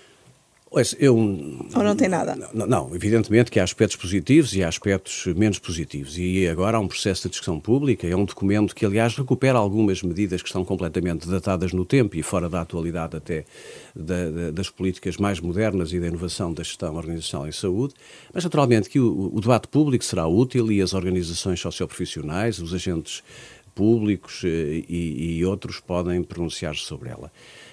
Eu, 1.01 1.17
Ou 1.17 1.83
não 1.83 1.97
tem 1.97 2.09
nada? 2.09 2.37
Não, 2.55 2.65
não, 2.65 2.95
evidentemente 2.95 3.51
que 3.51 3.59
há 3.59 3.65
aspectos 3.65 3.97
positivos 3.97 4.55
e 4.55 4.63
há 4.63 4.69
aspectos 4.69 5.27
menos 5.35 5.59
positivos. 5.59 6.17
E 6.17 6.47
agora 6.47 6.77
há 6.77 6.81
um 6.81 6.87
processo 6.87 7.23
de 7.23 7.31
discussão 7.31 7.59
pública, 7.59 8.07
é 8.07 8.15
um 8.15 8.25
documento 8.25 8.73
que, 8.73 8.87
aliás, 8.87 9.17
recupera 9.17 9.59
algumas 9.59 10.01
medidas 10.01 10.41
que 10.41 10.49
estão 10.49 10.65
completamente 10.65 11.29
datadas 11.29 11.73
no 11.73 11.85
tempo 11.85 12.17
e 12.17 12.23
fora 12.23 12.49
da 12.49 12.61
atualidade 12.61 13.17
até 13.17 13.45
da, 13.97 14.31
da, 14.31 14.51
das 14.53 14.71
políticas 14.71 15.17
mais 15.17 15.41
modernas 15.41 15.93
e 15.93 15.99
da 15.99 16.07
inovação 16.07 16.55
da 16.55 16.63
gestão 16.63 16.95
organizacional 16.95 17.49
em 17.49 17.53
saúde. 17.53 17.95
Mas, 18.33 18.45
naturalmente, 18.45 18.89
que 18.89 19.01
o, 19.01 19.35
o 19.35 19.41
debate 19.41 19.67
público 19.67 20.05
será 20.05 20.29
útil 20.29 20.71
e 20.71 20.81
as 20.81 20.95
organizações 20.95 21.59
socioprofissionais, 21.59 22.61
os 22.61 22.73
agentes 22.73 23.25
públicos 23.81 24.43
eh, 24.45 24.85
e, 24.87 25.39
e 25.39 25.45
outros 25.47 25.81
podem 25.81 26.23
pronunciar-se 26.23 26.83
sobre 26.83 27.09
ela. 27.09 27.33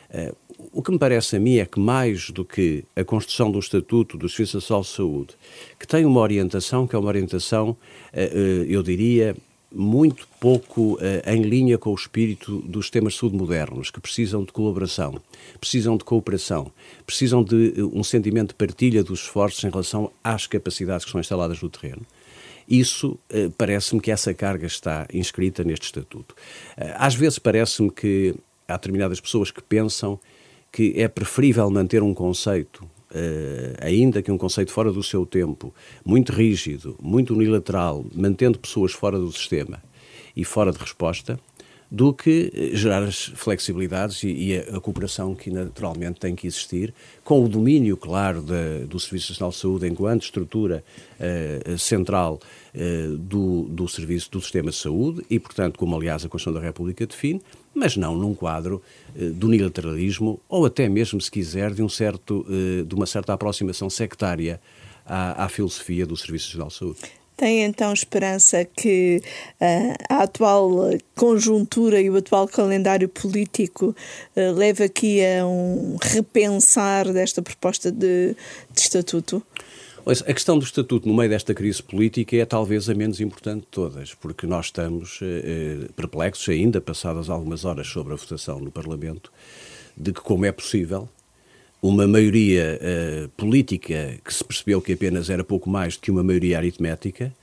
Uh, 0.10 0.34
o 0.72 0.82
que 0.82 0.90
me 0.90 0.98
parece 0.98 1.36
a 1.36 1.40
mim 1.40 1.58
é 1.58 1.66
que, 1.66 1.82
mais 1.82 2.30
do 2.30 2.46
que 2.46 2.86
a 2.96 3.04
construção 3.04 3.52
do 3.52 3.60
Estatuto 3.60 4.18
do 4.18 4.30
Serviço 4.30 4.56
Nacional 4.56 4.84
de 4.84 4.88
Saúde, 4.88 5.34
que 5.78 5.86
tem 5.86 6.06
uma 6.06 6.22
orientação, 6.22 6.88
que 6.88 6.96
é 6.96 7.00
uma 7.00 7.10
orientação, 7.10 7.72
uh, 7.72 8.64
eu 8.70 8.82
diria, 8.82 9.36
muito 9.70 10.26
pouco 10.40 10.98
em 11.26 11.42
linha 11.42 11.78
com 11.78 11.92
o 11.92 11.94
espírito 11.94 12.60
dos 12.60 12.86
sistemas 12.86 13.14
de 13.14 13.20
saúde 13.20 13.36
modernos, 13.36 13.92
que 13.92 14.00
precisam 14.00 14.46
de 14.46 14.54
colaboração, 14.54 15.22
precisam 15.60 15.98
de 15.98 16.06
cooperação, 16.06 16.72
precisam 17.06 17.44
de 17.44 17.74
um 17.94 18.02
sentimento 18.02 18.50
de 18.50 18.56
partilha 18.56 19.04
dos 19.04 19.24
esforços 19.24 19.62
em 19.66 19.70
relação 19.70 20.10
às 20.24 20.48
capacidades 20.48 21.04
que 21.04 21.12
são 21.12 21.20
instaladas 21.20 21.62
no 21.62 21.70
terreno. 21.70 22.02
Isso 22.68 23.18
uh, 23.32 23.52
parece-me 23.58 24.02
que 24.02 24.12
essa 24.12 24.34
carga 24.34 24.66
está 24.66 25.08
inscrita 25.14 25.64
neste 25.64 25.86
estatuto. 25.86 26.36
às 26.96 27.16
vezes 27.16 27.40
parece-me 27.40 27.90
que 27.90 28.36
há 28.68 28.74
determinadas 28.74 29.20
pessoas 29.20 29.52
que 29.52 29.62
pensam 29.62 30.20
que 30.72 30.94
é 30.98 31.08
preferível 31.08 31.70
manter 31.70 32.04
um 32.04 32.14
conceito 32.14 32.88
Uh, 33.10 33.72
ainda 33.80 34.22
que 34.22 34.30
um 34.30 34.38
conceito 34.38 34.70
fora 34.70 34.92
do 34.92 35.02
seu 35.02 35.26
tempo, 35.26 35.74
muito 36.04 36.34
rígido, 36.34 36.98
muito 37.02 37.34
unilateral, 37.34 38.06
mantendo 38.14 38.60
pessoas 38.60 38.92
fora 38.92 39.18
do 39.18 39.32
sistema 39.32 39.82
e 40.36 40.44
fora 40.44 40.74
de 40.74 40.78
resposta, 40.78 41.40
do 41.90 42.14
que 42.14 42.52
eh, 42.54 42.76
gerar 42.76 43.04
as 43.04 43.26
flexibilidades 43.26 44.22
e, 44.24 44.28
e 44.28 44.58
a, 44.58 44.78
a, 44.78 44.82
cooperação 44.82 45.34
que 45.34 45.50
naturalmente 45.50 46.20
tem 46.20 46.36
que 46.36 46.46
existir, 46.46 46.94
com 47.24 47.44
o 47.44 47.48
domínio, 47.48 47.96
claro, 47.96 48.42
do 48.42 49.00
Serviço 49.00 49.32
Nacional 49.32 49.52
de 49.52 49.58
Saúde 49.58 49.88
enquanto 49.88 50.24
estrutura 50.24 50.84
uh, 51.20 51.78
central 51.78 52.40
uh, 52.76 53.18
do, 53.18 53.64
do 53.64 53.88
serviço 53.88 54.30
do 54.32 54.42
sistema 54.42 54.70
de 54.70 54.76
saúde 54.76 55.26
e, 55.30 55.40
portanto, 55.40 55.78
como 55.78 55.96
aliás 55.96 56.26
a 56.26 56.30
Constituição 56.30 56.62
da 56.62 56.66
República 56.66 57.06
define, 57.06 57.42
mas 57.74 57.96
não 57.96 58.16
num 58.16 58.34
quadro 58.34 58.82
uh, 59.16 59.30
do 59.32 59.48
unilateralismo 59.48 60.40
ou 60.50 60.66
até 60.66 60.90
mesmo, 60.90 61.22
se 61.22 61.32
quiser, 61.32 61.74
de, 61.74 61.82
um 61.82 61.90
certo, 61.90 62.46
de 62.86 62.96
uma 62.96 63.06
certa 63.06 63.34
aproximação 63.34 63.90
sectária 63.90 64.60
à, 65.06 65.46
à 65.46 65.50
filosofia 65.50 66.06
do 66.06 66.18
Serviço 66.18 66.48
Nacional 66.48 66.68
de 66.68 66.74
Saúde. 66.74 67.27
Tem 67.38 67.64
então 67.64 67.94
esperança 67.94 68.66
que 68.66 69.22
uh, 69.62 69.96
a 70.10 70.24
atual 70.24 70.72
conjuntura 71.16 72.02
e 72.02 72.10
o 72.10 72.18
atual 72.18 72.48
calendário 72.48 73.08
político 73.08 73.96
uh, 74.36 74.52
leve 74.54 74.84
aqui 74.84 75.24
a 75.24 75.46
um 75.46 75.98
repensar 76.02 77.14
desta 77.14 77.40
proposta 77.44 77.92
de, 77.92 78.36
de 78.74 78.82
estatuto? 78.82 79.44
A 80.04 80.34
questão 80.34 80.58
do 80.58 80.66
estatuto 80.66 81.08
no 81.08 81.14
meio 81.14 81.30
desta 81.30 81.54
crise 81.54 81.84
política 81.84 82.36
é 82.38 82.46
talvez 82.46 82.90
a 82.90 82.96
menos 82.96 83.20
importante 83.20 83.62
de 83.62 83.68
todas, 83.68 84.16
porque 84.16 84.48
nós 84.48 84.68
estamos 84.68 85.20
eh, 85.22 85.90
perplexos 85.98 86.48
ainda, 86.48 86.80
passadas 86.80 87.30
algumas 87.30 87.66
horas 87.66 87.88
sobre 87.88 88.14
a 88.14 88.16
votação 88.16 88.58
no 88.58 88.72
Parlamento, 88.72 89.30
de 89.98 90.14
que 90.14 90.22
como 90.22 90.46
é 90.46 90.52
possível 90.54 91.10
uma 91.82 92.08
maioria 92.08 92.80
uh, 92.82 93.30
política 93.30 94.18
que 94.24 94.34
se 94.34 94.44
percebeu 94.44 94.82
que 94.82 94.94
apenas 94.94 95.30
era 95.30 95.44
pouco 95.44 95.70
mais 95.70 95.96
do 95.96 96.02
que 96.02 96.12
uma 96.12 96.24
maioria 96.24 96.58
aritmética, 96.58 97.34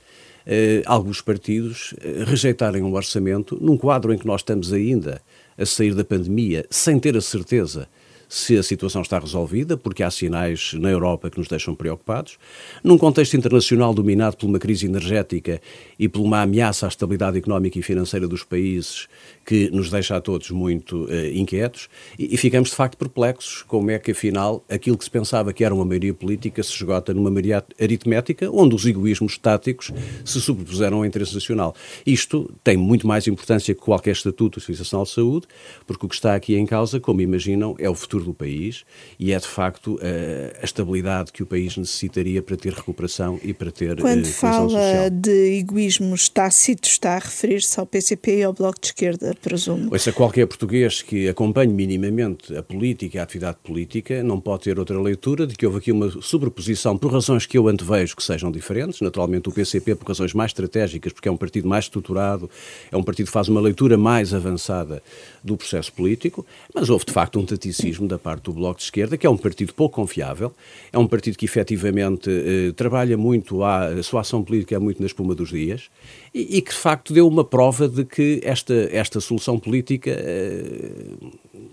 uh, 0.45 0.83
alguns 0.85 1.21
partidos 1.21 1.93
uh, 1.93 2.25
rejeitarem 2.25 2.83
um 2.83 2.93
orçamento 2.93 3.57
num 3.61 3.77
quadro 3.77 4.13
em 4.13 4.17
que 4.17 4.27
nós 4.27 4.41
estamos 4.41 4.73
ainda 4.73 5.21
a 5.57 5.65
sair 5.65 5.93
da 5.93 6.03
pandemia 6.03 6.65
sem 6.69 6.99
ter 6.99 7.15
a 7.15 7.21
certeza 7.21 7.87
se 8.35 8.57
a 8.57 8.63
situação 8.63 9.01
está 9.01 9.17
resolvida, 9.17 9.77
porque 9.77 10.03
há 10.03 10.11
sinais 10.11 10.73
na 10.73 10.89
Europa 10.89 11.29
que 11.29 11.37
nos 11.37 11.47
deixam 11.47 11.73
preocupados, 11.73 12.37
num 12.83 12.97
contexto 12.97 13.37
internacional 13.37 13.93
dominado 13.93 14.35
por 14.35 14.45
uma 14.45 14.59
crise 14.59 14.85
energética 14.85 15.61
e 15.97 16.09
por 16.09 16.19
uma 16.19 16.41
ameaça 16.41 16.85
à 16.85 16.89
estabilidade 16.89 17.37
económica 17.37 17.79
e 17.79 17.81
financeira 17.81 18.27
dos 18.27 18.43
países 18.43 19.07
que 19.45 19.69
nos 19.69 19.89
deixa 19.89 20.17
a 20.17 20.21
todos 20.21 20.51
muito 20.51 21.05
uh, 21.05 21.27
inquietos 21.33 21.87
e, 22.19 22.33
e, 22.33 22.37
ficamos 22.37 22.71
de 22.71 22.75
facto 22.75 22.97
perplexos 22.97 23.63
como 23.63 23.91
é 23.91 23.99
que 23.99 24.11
afinal 24.11 24.65
aquilo 24.67 24.97
que 24.97 25.03
se 25.03 25.11
pensava 25.11 25.53
que 25.53 25.63
era 25.63 25.73
uma 25.73 25.85
maioria 25.85 26.13
política 26.13 26.61
se 26.63 26.71
esgota 26.71 27.13
numa 27.13 27.29
maioria 27.29 27.63
aritmética 27.79 28.49
onde 28.51 28.75
os 28.75 28.85
egoísmos 28.85 29.37
táticos 29.37 29.91
se 30.25 30.41
sobrepuseram 30.41 30.97
ao 30.97 31.05
interesse 31.05 31.33
nacional. 31.33 31.75
Isto 32.05 32.51
tem 32.63 32.75
muito 32.75 33.07
mais 33.07 33.27
importância 33.27 33.73
que 33.73 33.79
qualquer 33.79 34.11
estatuto 34.11 34.59
de 34.59 34.65
Serviço 34.65 34.83
Nacional 34.83 35.05
de 35.05 35.11
Saúde, 35.11 35.47
porque 35.85 36.05
o 36.05 36.09
que 36.09 36.15
está 36.15 36.35
aqui 36.35 36.55
em 36.55 36.65
causa, 36.65 36.99
como 36.99 37.21
imaginam, 37.21 37.75
é 37.77 37.89
o 37.89 37.95
futuro 37.95 38.24
do 38.25 38.33
país 38.33 38.83
e 39.19 39.31
é 39.31 39.39
de 39.39 39.47
facto 39.47 39.95
uh, 39.95 39.99
a 40.61 40.65
estabilidade 40.65 41.31
que 41.31 41.43
o 41.43 41.45
país 41.45 41.77
necessitaria 41.77 42.41
para 42.41 42.57
ter 42.57 42.73
recuperação 42.73 43.39
e 43.43 43.53
para 43.53 43.71
ter 43.71 44.01
Quando 44.01 44.25
uh, 44.25 44.29
fala 44.29 44.69
social. 44.69 45.09
de 45.09 45.57
egoísmos 45.59 46.29
tácitos, 46.29 46.91
está 46.91 47.15
a 47.15 47.19
referir-se 47.19 47.79
ao 47.79 47.85
PCP 47.85 48.39
e 48.39 48.43
ao 48.43 48.53
Bloco 48.53 48.79
de 48.79 48.87
Esquerda 48.87 49.35
presumo. 49.41 49.89
Ouça, 49.91 50.11
qualquer 50.11 50.45
português 50.47 51.01
que 51.01 51.27
acompanhe 51.27 51.73
minimamente 51.73 52.55
a 52.55 52.63
política 52.63 53.17
e 53.17 53.19
a 53.19 53.23
atividade 53.23 53.57
política 53.63 54.23
não 54.23 54.39
pode 54.39 54.63
ter 54.63 54.79
outra 54.79 54.99
leitura 54.99 55.47
de 55.47 55.55
que 55.55 55.65
houve 55.65 55.79
aqui 55.79 55.91
uma 55.91 56.09
sobreposição 56.21 56.97
por 56.97 57.11
razões 57.11 57.45
que 57.45 57.57
eu 57.57 57.67
antevejo 57.67 58.15
que 58.15 58.23
sejam 58.23 58.51
diferentes. 58.51 59.01
Naturalmente, 59.01 59.49
o 59.49 59.51
PCP 59.51 59.95
por 59.95 60.07
razões 60.07 60.33
mais 60.33 60.51
estratégicas, 60.51 61.13
porque 61.13 61.27
é 61.27 61.31
um 61.31 61.37
partido 61.37 61.67
mais 61.67 61.85
estruturado, 61.85 62.49
é 62.91 62.97
um 62.97 63.03
partido 63.03 63.27
que 63.27 63.31
faz 63.31 63.47
uma 63.47 63.61
leitura 63.61 63.97
mais 63.97 64.33
avançada 64.33 65.01
do 65.43 65.55
processo 65.55 65.93
político, 65.93 66.45
mas 66.73 66.89
houve 66.89 67.05
de 67.05 67.11
facto 67.11 67.39
um 67.39 67.45
taticismo 67.45 68.04
da 68.07 68.17
parte 68.17 68.43
do 68.43 68.53
Bloco 68.53 68.77
de 68.77 68.83
Esquerda, 68.83 69.17
que 69.17 69.25
é 69.25 69.29
um 69.29 69.37
partido 69.37 69.73
pouco 69.73 69.95
confiável, 69.95 70.53
é 70.91 70.97
um 70.97 71.07
partido 71.07 71.37
que 71.37 71.45
efetivamente 71.45 72.29
eh, 72.29 72.71
trabalha 72.73 73.17
muito, 73.17 73.63
a, 73.63 73.87
a 73.87 74.03
sua 74.03 74.21
ação 74.21 74.43
política 74.43 74.75
é 74.75 74.79
muito 74.79 74.99
na 74.99 75.05
espuma 75.05 75.35
dos 75.35 75.49
dias 75.49 75.89
e, 76.33 76.57
e, 76.57 76.61
que 76.61 76.71
de 76.71 76.77
facto 76.77 77.13
deu 77.13 77.27
uma 77.27 77.43
prova 77.43 77.87
de 77.87 78.05
que 78.05 78.41
esta, 78.43 78.73
esta 78.91 79.19
solução 79.19 79.59
política 79.59 80.11
eh, 80.11 81.13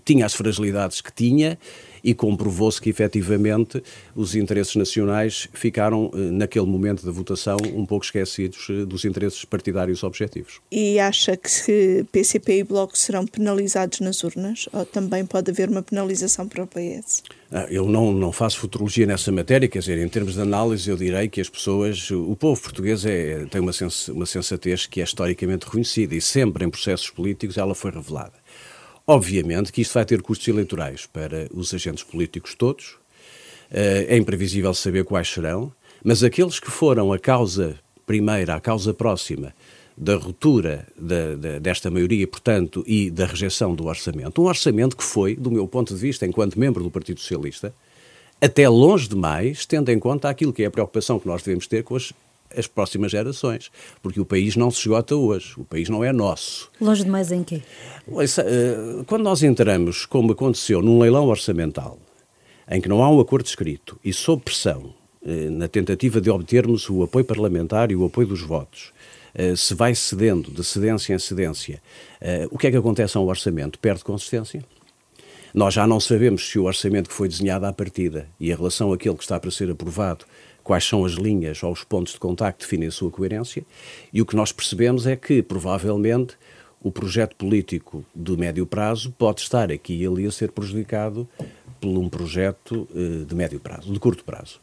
tinha 0.05 0.25
as 0.25 0.33
fragilidades 0.33 1.01
que 1.01 1.11
tinha 1.11 1.57
e 2.03 2.13
comprovou-se 2.13 2.81
que 2.81 2.89
efetivamente 2.89 3.81
os 4.15 4.35
interesses 4.35 4.75
nacionais 4.75 5.47
ficaram, 5.53 6.11
eh, 6.13 6.17
naquele 6.17 6.65
momento 6.65 7.05
da 7.05 7.11
votação, 7.11 7.57
um 7.73 7.85
pouco 7.85 8.03
esquecidos 8.03 8.67
eh, 8.69 8.85
dos 8.85 9.05
interesses 9.05 9.45
partidários 9.45 10.03
objetivos. 10.03 10.59
E 10.71 10.99
acha 10.99 11.37
que 11.37 12.05
PCP 12.11 12.59
e 12.59 12.63
Bloco 12.63 12.97
serão 12.97 13.25
penalizados 13.25 14.01
nas 14.01 14.23
urnas 14.23 14.67
ou 14.73 14.85
também 14.85 15.25
pode 15.25 15.49
haver 15.49 15.69
uma 15.69 15.81
penalização 15.81 16.47
para 16.47 16.63
o 16.63 16.67
PS? 16.67 17.23
Ah, 17.51 17.67
eu 17.69 17.85
não, 17.85 18.11
não 18.11 18.31
faço 18.31 18.59
futurologia 18.59 19.05
nessa 19.05 19.31
matéria, 19.31 19.67
quer 19.67 19.79
dizer, 19.79 19.97
em 19.99 20.09
termos 20.09 20.33
de 20.33 20.41
análise, 20.41 20.89
eu 20.89 20.97
direi 20.97 21.29
que 21.29 21.39
as 21.39 21.47
pessoas, 21.47 22.09
o 22.11 22.35
povo 22.35 22.59
português 22.59 23.05
é, 23.05 23.45
tem 23.45 23.61
uma, 23.61 23.71
sens, 23.71 24.07
uma 24.07 24.25
sensatez 24.25 24.87
que 24.87 24.99
é 24.99 25.03
historicamente 25.03 25.65
reconhecida 25.65 26.15
e 26.15 26.21
sempre 26.21 26.65
em 26.65 26.69
processos 26.69 27.09
políticos 27.09 27.57
ela 27.57 27.75
foi 27.75 27.91
revelada. 27.91 28.42
Obviamente 29.05 29.71
que 29.71 29.81
isto 29.81 29.93
vai 29.93 30.05
ter 30.05 30.21
custos 30.21 30.47
eleitorais 30.47 31.05
para 31.05 31.47
os 31.53 31.73
agentes 31.73 32.03
políticos 32.03 32.55
todos, 32.55 32.95
eh, 33.69 34.05
é 34.07 34.17
imprevisível 34.17 34.73
saber 34.73 35.03
quais 35.03 35.27
serão, 35.27 35.73
mas 36.03 36.23
aqueles 36.23 36.59
que 36.59 36.71
foram 36.71 37.11
a 37.11 37.19
causa 37.19 37.77
primeira, 38.05 38.55
a 38.55 38.61
causa 38.61 38.93
próxima 38.93 39.53
da 39.97 40.15
ruptura 40.15 40.87
da, 40.97 41.35
da, 41.35 41.59
desta 41.59 41.91
maioria, 41.91 42.25
portanto, 42.27 42.83
e 42.87 43.11
da 43.11 43.25
rejeição 43.25 43.75
do 43.75 43.85
orçamento, 43.85 44.41
um 44.41 44.45
orçamento 44.45 44.95
que 44.97 45.03
foi, 45.03 45.35
do 45.35 45.51
meu 45.51 45.67
ponto 45.67 45.93
de 45.93 45.99
vista, 45.99 46.25
enquanto 46.25 46.57
membro 46.57 46.83
do 46.83 46.89
Partido 46.89 47.19
Socialista, 47.19 47.73
até 48.41 48.67
longe 48.67 49.07
demais, 49.07 49.65
tendo 49.65 49.89
em 49.89 49.99
conta 49.99 50.29
aquilo 50.29 50.51
que 50.51 50.63
é 50.63 50.65
a 50.65 50.71
preocupação 50.71 51.19
que 51.19 51.27
nós 51.27 51.43
devemos 51.43 51.67
ter 51.67 51.83
com 51.83 51.95
as 51.95 52.11
as 52.57 52.67
próximas 52.67 53.11
gerações, 53.11 53.71
porque 54.01 54.19
o 54.19 54.25
país 54.25 54.55
não 54.55 54.69
se 54.71 54.79
esgota 54.79 55.15
hoje, 55.15 55.53
o 55.57 55.63
país 55.63 55.89
não 55.89 56.03
é 56.03 56.11
nosso. 56.11 56.69
Longe 56.79 57.03
demais 57.03 57.31
em 57.31 57.43
quê? 57.43 57.61
Eh, 58.07 59.03
quando 59.07 59.23
nós 59.23 59.43
entramos, 59.43 60.05
como 60.05 60.31
aconteceu, 60.31 60.81
num 60.81 60.99
leilão 60.99 61.27
orçamental, 61.27 61.97
em 62.69 62.81
que 62.81 62.89
não 62.89 63.03
há 63.03 63.09
um 63.09 63.19
acordo 63.19 63.45
escrito 63.45 63.99
e 64.03 64.13
sob 64.13 64.41
pressão, 64.43 64.93
eh, 65.25 65.49
na 65.49 65.67
tentativa 65.67 66.19
de 66.19 66.29
obtermos 66.29 66.89
o 66.89 67.03
apoio 67.03 67.25
parlamentar 67.25 67.91
e 67.91 67.95
o 67.95 68.05
apoio 68.05 68.27
dos 68.27 68.41
votos, 68.41 68.91
eh, 69.33 69.55
se 69.55 69.73
vai 69.73 69.95
cedendo 69.95 70.51
de 70.51 70.63
cedência 70.63 71.13
em 71.13 71.19
cedência, 71.19 71.81
o 72.49 72.57
que 72.57 72.67
é 72.67 72.71
que 72.71 72.77
acontece 72.77 73.17
a 73.17 73.19
um 73.19 73.27
orçamento? 73.27 73.77
Perde 73.77 74.01
consistência. 74.01 74.63
Nós 75.53 75.73
já 75.73 75.85
não 75.85 75.99
sabemos 75.99 76.49
se 76.49 76.57
o 76.57 76.63
orçamento 76.63 77.09
que 77.09 77.15
foi 77.15 77.27
desenhado 77.27 77.65
à 77.67 77.71
partida 77.71 78.27
e 78.39 78.49
em 78.49 78.55
relação 78.55 78.91
àquele 78.91 79.15
que 79.15 79.23
está 79.23 79.39
para 79.39 79.51
ser 79.51 79.69
aprovado 79.69 80.25
quais 80.63 80.83
são 80.83 81.03
as 81.05 81.13
linhas 81.13 81.61
ou 81.63 81.71
os 81.71 81.83
pontos 81.83 82.13
de 82.13 82.19
contacto 82.19 82.59
que 82.59 82.65
definem 82.65 82.87
a 82.87 82.91
sua 82.91 83.11
coerência, 83.11 83.65
e 84.11 84.21
o 84.21 84.25
que 84.25 84.35
nós 84.35 84.51
percebemos 84.51 85.05
é 85.05 85.15
que, 85.15 85.41
provavelmente, 85.41 86.35
o 86.81 86.91
projeto 86.91 87.35
político 87.35 88.05
de 88.13 88.35
médio 88.35 88.65
prazo 88.65 89.11
pode 89.17 89.41
estar 89.41 89.71
aqui 89.71 90.01
e 90.01 90.05
ali 90.05 90.25
a 90.25 90.31
ser 90.31 90.51
prejudicado 90.51 91.27
por 91.79 91.97
um 91.97 92.07
projeto 92.07 92.87
uh, 92.93 93.25
de 93.25 93.35
médio 93.35 93.59
prazo, 93.59 93.91
de 93.91 93.99
curto 93.99 94.23
prazo. 94.23 94.59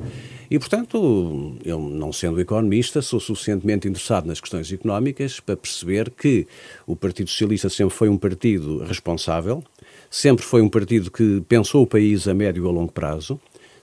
E, 0.50 0.58
portanto, 0.58 1.56
eu, 1.64 1.78
não 1.78 2.12
sendo 2.12 2.40
economista, 2.40 3.02
sou 3.02 3.20
suficientemente 3.20 3.86
interessado 3.86 4.26
nas 4.26 4.40
questões 4.40 4.72
económicas 4.72 5.38
para 5.38 5.56
perceber 5.56 6.10
que 6.10 6.46
o 6.86 6.96
Partido 6.96 7.28
Socialista 7.28 7.68
sempre 7.68 7.94
foi 7.94 8.08
um 8.08 8.16
partido 8.16 8.84
responsável, 8.84 9.62
sempre 10.10 10.44
foi 10.44 10.62
um 10.62 10.68
partido 10.68 11.10
que 11.10 11.42
pensou 11.42 11.82
o 11.82 11.86
país 11.86 12.26
a 12.26 12.34
médio 12.34 12.64
e 12.64 12.68
a 12.68 12.70
longo 12.70 12.92
prazo, 12.92 13.38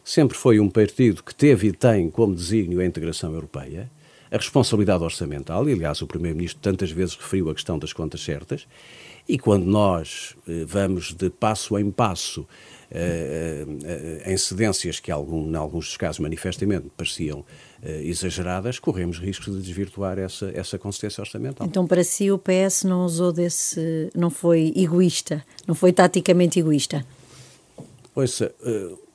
sempre 0.07 0.37
foi 0.37 0.57
um 0.57 0.69
partido 0.69 1.21
que 1.21 1.35
teve 1.35 1.67
e 1.67 1.71
tem 1.73 2.09
como 2.09 2.33
desígnio 2.33 2.79
a 2.79 2.85
integração 2.85 3.33
europeia. 3.33 3.91
a 4.29 4.35
responsabilidade 4.35 5.01
orçamental, 5.05 5.69
e 5.69 5.73
aliás 5.73 6.01
o 6.01 6.07
Primeiro-Ministro 6.07 6.59
tantas 6.61 6.91
vezes 6.91 7.15
referiu 7.15 7.49
a 7.49 7.53
questão 7.53 7.79
das 7.79 7.93
contas 7.93 8.21
certas, 8.21 8.67
e 9.27 9.39
quando 9.39 9.65
nós 9.65 10.35
eh, 10.45 10.65
vamos 10.65 11.13
de 11.13 11.29
passo 11.29 11.77
em 11.77 11.89
passo 11.89 12.45
eh, 12.91 13.65
eh, 13.85 14.33
em 14.33 14.37
cedências 14.37 14.99
que, 14.99 15.11
algum, 15.11 15.49
em 15.49 15.55
alguns 15.55 15.85
dos 15.85 15.95
casos, 15.95 16.19
manifestamente 16.19 16.87
pareciam 16.95 17.45
exageradas, 17.83 18.79
corremos 18.79 19.19
riscos 19.19 19.55
de 19.55 19.61
desvirtuar 19.61 20.17
essa, 20.19 20.51
essa 20.53 20.77
consistência 20.77 21.21
orçamental. 21.21 21.65
Então, 21.65 21.87
para 21.87 22.03
si, 22.03 22.29
o 22.29 22.37
PS 22.37 22.83
não 22.83 23.05
usou 23.05 23.31
desse. 23.31 24.09
não 24.15 24.29
foi 24.29 24.73
egoísta, 24.75 25.45
não 25.65 25.75
foi 25.75 25.93
taticamente 25.93 26.59
egoísta? 26.59 27.05
Ouça, 28.15 28.53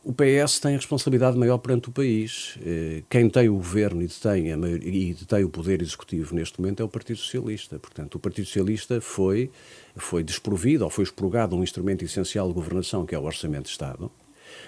o 0.04 0.12
PS 0.12 0.58
tem 0.58 0.74
a 0.74 0.76
responsabilidade 0.76 1.38
maior 1.38 1.58
perante 1.58 1.88
o 1.88 1.92
país. 1.92 2.58
Eh, 2.64 3.02
quem 3.08 3.30
tem 3.30 3.48
o 3.48 3.54
governo 3.54 4.02
e 4.02 4.06
detém, 4.06 4.56
maioria, 4.56 4.88
e 4.88 5.14
detém 5.14 5.44
o 5.44 5.48
poder 5.48 5.80
executivo 5.80 6.34
neste 6.34 6.60
momento 6.60 6.82
é 6.82 6.84
o 6.84 6.88
Partido 6.88 7.18
Socialista. 7.18 7.78
Portanto, 7.78 8.16
o 8.16 8.18
Partido 8.18 8.46
Socialista 8.46 9.00
foi, 9.00 9.50
foi 9.94 10.24
desprovido 10.24 10.84
ou 10.84 10.90
foi 10.90 11.04
expurgado 11.04 11.56
um 11.56 11.62
instrumento 11.62 12.04
essencial 12.04 12.48
de 12.48 12.54
governação, 12.54 13.06
que 13.06 13.14
é 13.14 13.18
o 13.18 13.22
Orçamento 13.22 13.64
de 13.64 13.70
Estado 13.70 14.10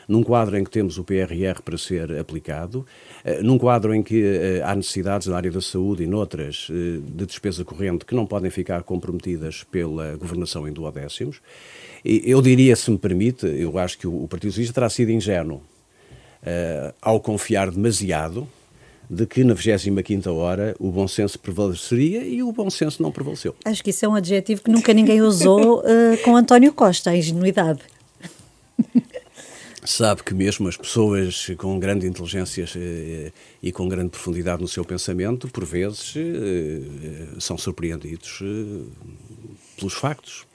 num 0.09 0.23
quadro 0.23 0.57
em 0.57 0.65
que 0.65 0.71
temos 0.71 0.99
o 0.99 1.05
PRR 1.05 1.63
para 1.65 1.79
ser 1.79 2.19
aplicado, 2.19 2.87
eh, 3.25 3.43
num 3.43 3.59
quadro 3.59 3.95
em 3.95 4.03
que 4.03 4.23
eh, 4.23 4.63
há 4.65 4.75
necessidades 4.75 5.27
na 5.27 5.37
área 5.37 5.51
da 5.51 5.61
saúde 5.61 6.05
e 6.05 6.07
noutras 6.07 6.69
de 6.69 7.27
despesa 7.27 7.65
corrente 7.65 8.05
que 8.05 8.15
não 8.15 8.27
podem 8.27 8.51
ficar 8.51 8.83
comprometidas 8.83 9.65
pela 9.65 10.17
governação 10.17 10.69
em 10.69 10.73
duodécimos, 10.73 11.41
eu 12.05 12.43
diria, 12.43 12.77
se 12.77 12.91
me 12.91 12.99
permite, 12.99 13.47
eu 13.47 13.79
acho 13.79 13.99
que 13.99 14.07
o 14.07 14.27
Partido 14.29 14.51
Socialista 14.51 14.75
terá 14.75 14.89
sido 14.91 15.11
ingênuo 15.11 15.63
ao 17.01 17.19
confiar 17.19 17.71
demasiado 17.71 18.47
de 19.09 19.27
que 19.27 19.45
na 19.45 19.55
25 19.55 20.31
hora 20.31 20.75
o 20.79 20.91
bom 20.91 21.07
senso 21.07 21.39
prevaleceria 21.39 22.25
e 22.25 22.43
o 22.43 22.53
bom 22.53 22.71
senso 22.71 23.03
não 23.03 23.13
prevaleceu. 23.13 23.55
Acho 23.65 23.83
que 23.83 23.91
isso 23.91 24.05
é 24.05 24.09
um 24.09 24.15
adjetivo 24.15 24.63
que 24.63 24.71
nunca 24.71 24.93
ninguém 24.93 25.21
usou 25.23 25.81
uh, 25.81 25.85
com 26.25 26.37
António 26.37 26.73
Costa, 26.73 27.11
a 27.11 27.17
ingenuidade. 27.17 27.81
Sabe 29.87 30.23
que 30.23 30.33
mesmo 30.33 30.67
as 30.67 30.79
pessoas 30.79 31.47
com 31.59 31.79
grande 31.79 32.07
inteligência 32.07 32.65
uh, 32.65 33.33
e 33.63 33.71
com 33.71 33.87
grande 33.87 34.09
profundidade 34.09 34.63
no 34.63 34.69
seu 34.69 34.83
pensamento, 34.83 35.47
por 35.49 35.65
vezes, 35.65 36.15
uh, 36.17 37.39
são 37.39 37.59
surpreendidos 37.59 38.43
pelos 39.77 39.93
factos 39.93 40.47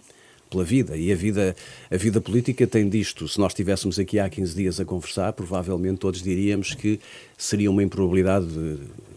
pela 0.49 0.63
vida. 0.63 0.97
E 0.97 1.11
a 1.11 1.15
vida, 1.15 1.55
a 1.91 1.95
vida 1.95 2.19
política 2.19 2.65
tem 2.65 2.89
disto. 2.89 3.27
Se 3.27 3.39
nós 3.39 3.51
estivéssemos 3.51 3.99
aqui 3.99 4.19
há 4.19 4.27
15 4.27 4.55
dias 4.55 4.79
a 4.79 4.85
conversar, 4.85 5.31
provavelmente 5.33 5.99
todos 5.99 6.21
diríamos 6.21 6.73
que 6.73 6.99
seria 7.39 7.71
uma 7.71 7.81
improbabilidade 7.81 8.47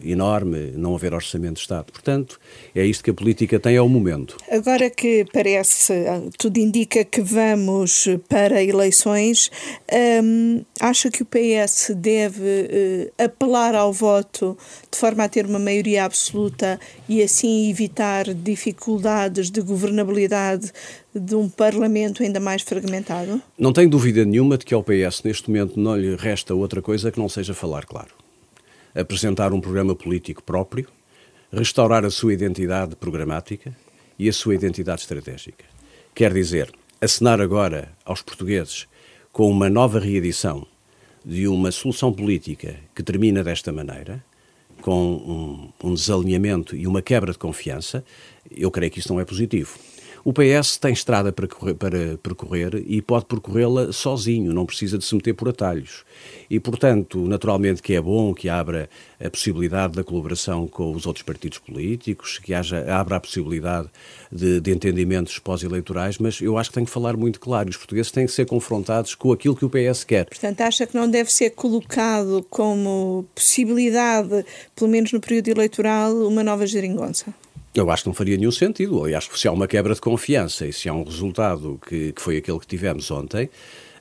enorme 0.03 0.71
não 0.75 0.95
haver 0.95 1.13
orçamento 1.13 1.55
de 1.55 1.61
Estado. 1.61 1.91
Portanto, 1.91 2.39
é 2.75 2.85
isto 2.85 3.03
que 3.03 3.09
a 3.09 3.13
política 3.13 3.59
tem 3.59 3.77
ao 3.77 3.87
momento. 3.87 4.37
Agora 4.49 4.89
que 4.89 5.25
parece, 5.31 5.93
tudo 6.37 6.57
indica 6.57 7.03
que 7.05 7.21
vamos 7.21 8.07
para 8.27 8.61
eleições, 8.63 9.49
hum, 10.23 10.63
acha 10.79 11.09
que 11.09 11.23
o 11.23 11.25
PS 11.25 11.91
deve 11.95 12.41
uh, 12.41 13.23
apelar 13.23 13.75
ao 13.75 13.93
voto 13.93 14.57
de 14.91 14.97
forma 14.97 15.23
a 15.23 15.29
ter 15.29 15.45
uma 15.45 15.59
maioria 15.59 16.05
absoluta 16.05 16.79
e 17.07 17.21
assim 17.21 17.69
evitar 17.69 18.33
dificuldades 18.33 19.49
de 19.49 19.61
governabilidade 19.61 20.71
de 21.15 21.35
um 21.35 21.47
Parlamento 21.47 22.23
ainda 22.23 22.39
mais 22.39 22.63
fragmentado? 22.63 23.41
Não 23.57 23.71
tenho 23.71 23.89
dúvida 23.89 24.25
nenhuma 24.25 24.57
de 24.57 24.65
que 24.65 24.73
ao 24.73 24.83
PS 24.83 25.21
neste 25.23 25.49
momento 25.49 25.79
não 25.79 25.95
lhe 25.95 26.15
resta 26.15 26.55
outra 26.55 26.81
coisa 26.81 27.11
que 27.11 27.19
não 27.19 27.29
seja 27.29 27.53
falar 27.53 27.85
claro 27.85 28.12
apresentar 28.95 29.53
um 29.53 29.61
programa 29.61 29.95
político 29.95 30.43
próprio, 30.43 30.87
restaurar 31.51 32.05
a 32.05 32.09
sua 32.09 32.33
identidade 32.33 32.95
programática 32.95 33.75
e 34.17 34.29
a 34.29 34.33
sua 34.33 34.55
identidade 34.55 35.01
estratégica. 35.01 35.65
Quer 36.13 36.33
dizer, 36.33 36.71
acenar 37.01 37.41
agora 37.41 37.91
aos 38.05 38.21
portugueses 38.21 38.87
com 39.31 39.49
uma 39.49 39.69
nova 39.69 39.99
reedição 39.99 40.65
de 41.25 41.47
uma 41.47 41.71
solução 41.71 42.13
política 42.13 42.75
que 42.93 43.01
termina 43.01 43.43
desta 43.43 43.71
maneira, 43.71 44.23
com 44.81 45.71
um, 45.81 45.89
um 45.89 45.93
desalinhamento 45.93 46.75
e 46.75 46.85
uma 46.85 47.01
quebra 47.01 47.31
de 47.31 47.37
confiança, 47.37 48.03
eu 48.51 48.69
creio 48.69 48.91
que 48.91 48.99
isso 48.99 49.13
não 49.13 49.19
é 49.19 49.25
positivo. 49.25 49.77
O 50.25 50.31
PS 50.31 50.77
tem 50.77 50.93
estrada 50.93 51.33
para, 51.33 51.45
correr, 51.47 51.73
para 51.73 52.17
percorrer 52.17 52.81
e 52.87 53.01
pode 53.01 53.25
percorrê-la 53.25 53.91
sozinho, 53.91 54.53
não 54.53 54.65
precisa 54.65 54.97
de 54.97 55.03
se 55.03 55.13
meter 55.13 55.33
por 55.33 55.49
atalhos. 55.49 56.05
E, 56.49 56.61
portanto, 56.61 57.19
naturalmente 57.27 57.81
que 57.81 57.93
é 57.93 57.99
bom 57.99 58.33
que 58.33 58.47
abra 58.47 58.89
a 59.21 59.29
possibilidade 59.29 59.93
da 59.93 60.03
colaboração 60.03 60.65
com 60.65 60.93
os 60.93 61.05
outros 61.05 61.23
partidos 61.23 61.57
políticos, 61.57 62.39
que 62.39 62.53
haja, 62.53 62.85
abra 62.93 63.17
a 63.17 63.19
possibilidade 63.19 63.89
de, 64.31 64.61
de 64.61 64.71
entendimentos 64.71 65.37
pós-eleitorais, 65.39 66.17
mas 66.17 66.39
eu 66.39 66.57
acho 66.57 66.69
que 66.69 66.75
tem 66.75 66.85
que 66.85 66.91
falar 66.91 67.17
muito 67.17 67.37
claro. 67.37 67.69
Os 67.69 67.75
portugueses 67.75 68.09
têm 68.09 68.25
que 68.25 68.31
ser 68.31 68.45
confrontados 68.45 69.15
com 69.15 69.33
aquilo 69.33 69.57
que 69.57 69.65
o 69.65 69.69
PS 69.69 70.05
quer. 70.05 70.27
Portanto, 70.27 70.61
acha 70.61 70.87
que 70.87 70.95
não 70.95 71.09
deve 71.09 71.33
ser 71.33 71.49
colocado 71.49 72.45
como 72.49 73.25
possibilidade, 73.35 74.45
pelo 74.73 74.89
menos 74.89 75.11
no 75.11 75.19
período 75.19 75.49
eleitoral, 75.49 76.15
uma 76.15 76.45
nova 76.45 76.65
geringonça? 76.65 77.42
Eu 77.75 77.89
acho 77.89 78.03
que 78.03 78.09
não 78.09 78.13
faria 78.13 78.37
nenhum 78.37 78.51
sentido. 78.51 79.03
Aliás, 79.03 79.27
se 79.33 79.47
há 79.47 79.51
uma 79.51 79.67
quebra 79.67 79.95
de 79.95 80.01
confiança 80.01 80.67
e 80.67 80.71
se 80.71 80.87
há 80.87 80.93
um 80.93 81.03
resultado 81.03 81.79
que, 81.87 82.11
que 82.13 82.21
foi 82.21 82.37
aquele 82.37 82.59
que 82.59 82.67
tivemos 82.67 83.09
ontem, 83.09 83.49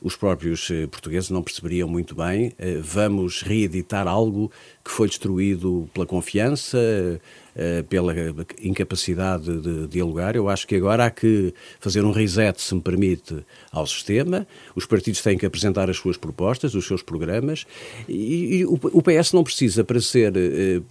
os 0.03 0.17
próprios 0.17 0.69
eh, 0.71 0.87
portugueses 0.87 1.31
não 1.31 1.43
perceberiam 1.43 1.89
muito 1.89 2.15
bem. 2.15 2.53
Eh, 2.59 2.79
vamos 2.83 3.43
reeditar 3.43 4.09
algo 4.09 4.51
que 4.85 4.91
foi 4.91 5.07
destruído 5.07 5.89
pela 5.95 6.05
confiança, 6.05 6.77
eh, 7.55 7.85
pela 7.89 8.13
incapacidade 8.61 9.61
de 9.61 9.87
dialogar. 9.87 10.35
Eu 10.35 10.49
acho 10.49 10.67
que 10.67 10.75
agora 10.75 11.07
há 11.07 11.11
que 11.11 11.55
fazer 11.79 12.05
um 12.05 12.11
reset, 12.11 12.61
se 12.61 12.75
me 12.75 12.81
permite, 12.81 13.45
ao 13.71 13.87
sistema. 13.87 14.47
Os 14.75 14.87
partidos 14.87 15.23
têm 15.23 15.39
que 15.39 15.47
apresentar 15.47 15.89
as 15.89 15.97
suas 15.97 16.17
propostas, 16.17 16.75
os 16.75 16.85
seus 16.85 17.03
programas. 17.03 17.65
E, 18.09 18.65
o 18.67 19.03
PS 19.03 19.33
não 19.33 19.45
precisa, 19.45 19.85
para 19.85 20.01
ser, 20.01 20.33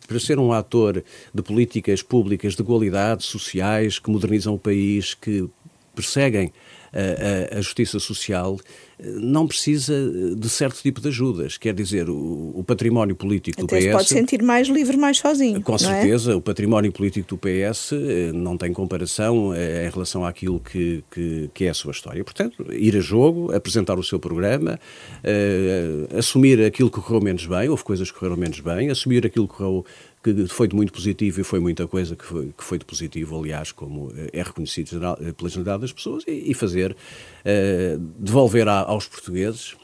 para 0.07 0.19
ser 0.19 0.39
um 0.39 0.53
ator 0.53 1.03
de 1.33 1.41
políticas 1.41 2.01
públicas 2.01 2.55
de 2.55 2.63
qualidade, 2.63 3.23
sociais, 3.23 3.99
que 3.99 4.09
modernizam 4.09 4.53
o 4.53 4.59
país, 4.59 5.13
que 5.13 5.49
perseguem 5.93 6.53
a, 6.93 7.57
a, 7.57 7.61
justiça 7.61 7.99
social 7.99 8.59
não 8.99 9.47
precisa 9.47 9.93
de 10.35 10.49
certo 10.49 10.81
tipo 10.81 11.01
de 11.01 11.07
ajudas. 11.07 11.57
Quer 11.57 11.73
dizer, 11.73 12.09
o, 12.09 12.51
o 12.55 12.63
património 12.63 13.15
político 13.15 13.63
Até 13.63 13.75
do 13.75 13.79
PS. 13.79 13.85
Se 13.85 13.91
pode 13.91 14.09
sentir 14.09 14.43
mais 14.43 14.67
livre, 14.67 14.95
mais 14.97 15.17
sozinho. 15.17 15.61
Com 15.61 15.75
é? 15.75 15.77
certeza, 15.79 16.33
é? 16.33 16.35
o 16.35 16.41
património 16.41 16.91
político 16.91 17.35
do 17.35 17.37
PS 17.37 17.93
eh, 17.93 18.31
não 18.33 18.57
tem 18.57 18.71
comparação 18.73 19.53
eh, 19.53 19.87
em 19.87 19.89
relação 19.89 20.25
àquilo 20.25 20.59
que, 20.59 21.03
que, 21.09 21.49
que, 21.53 21.65
é 21.65 21.69
a 21.69 21.73
sua 21.73 21.91
história. 21.91 22.23
Portanto, 22.23 22.65
ir 22.71 22.95
a 22.95 22.99
jogo, 22.99 23.53
apresentar 23.55 23.97
o 23.97 24.03
seu 24.03 24.19
programa, 24.19 24.79
uh, 25.23 26.17
assumir 26.17 26.63
aquilo 26.63 26.91
que 26.91 26.99
correu 27.01 27.21
menos 27.21 27.45
bem, 27.45 27.69
houve 27.69 27.83
coisas 27.83 28.11
que 28.11 28.17
correram 28.17 28.37
menos 28.37 28.59
bem, 28.59 28.89
assumir 28.89 29.25
aquilo 29.25 29.47
que 29.47 29.55
correu 29.55 29.85
que 30.23 30.47
foi 30.47 30.67
de 30.67 30.75
muito 30.75 30.93
positivo 30.93 31.41
e 31.41 31.43
foi 31.43 31.59
muita 31.59 31.87
coisa 31.87 32.15
que 32.15 32.23
foi, 32.23 32.53
que 32.55 32.63
foi 32.63 32.77
de 32.77 32.85
positivo, 32.85 33.39
aliás, 33.39 33.71
como 33.71 34.11
eh, 34.15 34.29
é 34.33 34.43
reconhecido 34.43 34.89
geral, 34.89 35.17
eh, 35.19 35.31
pela 35.31 35.49
generalidade 35.49 35.81
das 35.81 35.91
pessoas, 35.91 36.23
e, 36.27 36.51
e 36.51 36.53
fazer, 36.53 36.91
uh, 36.91 37.97
devolver 38.19 38.67
a, 38.67 38.81
aos 38.81 39.07
portugueses 39.07 39.75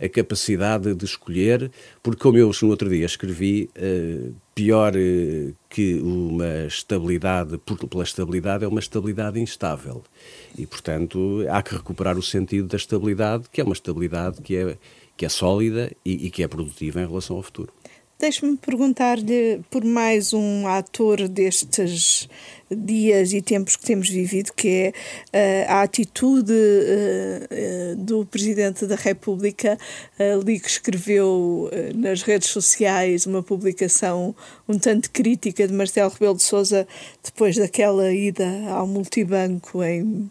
a 0.00 0.08
capacidade 0.08 0.94
de 0.94 1.04
escolher, 1.04 1.70
porque 2.02 2.22
como 2.22 2.38
eu 2.38 2.50
no 2.62 2.68
outro 2.68 2.88
dia 2.88 3.04
escrevi, 3.04 3.68
uh, 3.76 4.34
pior 4.54 4.94
uh, 4.94 5.54
que 5.68 5.94
uma 6.00 6.66
estabilidade, 6.66 7.58
por, 7.58 7.76
pela 7.88 8.04
estabilidade, 8.04 8.64
é 8.64 8.68
uma 8.68 8.80
estabilidade 8.80 9.40
instável. 9.40 10.04
E, 10.56 10.66
portanto, 10.66 11.44
há 11.50 11.62
que 11.62 11.74
recuperar 11.74 12.16
o 12.16 12.22
sentido 12.22 12.68
da 12.68 12.76
estabilidade, 12.76 13.44
que 13.50 13.60
é 13.60 13.64
uma 13.64 13.72
estabilidade 13.72 14.40
que 14.40 14.56
é, 14.56 14.78
que 15.16 15.26
é 15.26 15.28
sólida 15.28 15.90
e, 16.04 16.26
e 16.26 16.30
que 16.30 16.42
é 16.42 16.48
produtiva 16.48 17.00
em 17.00 17.06
relação 17.06 17.36
ao 17.36 17.42
futuro. 17.42 17.72
Deixe-me 18.20 18.56
perguntar-lhe 18.56 19.60
por 19.70 19.84
mais 19.84 20.32
um 20.32 20.66
ator 20.66 21.28
destes 21.28 22.28
dias 22.68 23.32
e 23.32 23.40
tempos 23.40 23.76
que 23.76 23.86
temos 23.86 24.08
vivido, 24.08 24.52
que 24.54 24.92
é 25.32 25.66
uh, 25.68 25.72
a 25.72 25.82
atitude 25.82 26.52
uh, 26.52 27.92
uh, 27.92 27.96
do 27.96 28.26
Presidente 28.26 28.86
da 28.86 28.96
República, 28.96 29.78
ali 30.18 30.58
que 30.58 30.68
escreveu 30.68 31.70
nas 31.94 32.22
redes 32.22 32.48
sociais 32.48 33.24
uma 33.24 33.40
publicação 33.40 34.34
um 34.68 34.76
tanto 34.76 35.12
crítica 35.12 35.68
de 35.68 35.72
Marcelo 35.72 36.10
Rebelo 36.10 36.34
de 36.34 36.42
Sousa 36.42 36.88
depois 37.22 37.56
daquela 37.56 38.12
ida 38.12 38.48
ao 38.68 38.88
multibanco 38.88 39.80
em, 39.84 40.28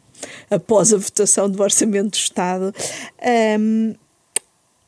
após 0.50 0.92
a 0.94 0.98
votação 0.98 1.50
do 1.50 1.64
Orçamento 1.64 2.10
do 2.10 2.16
Estado. 2.16 2.76
Um, 3.58 3.96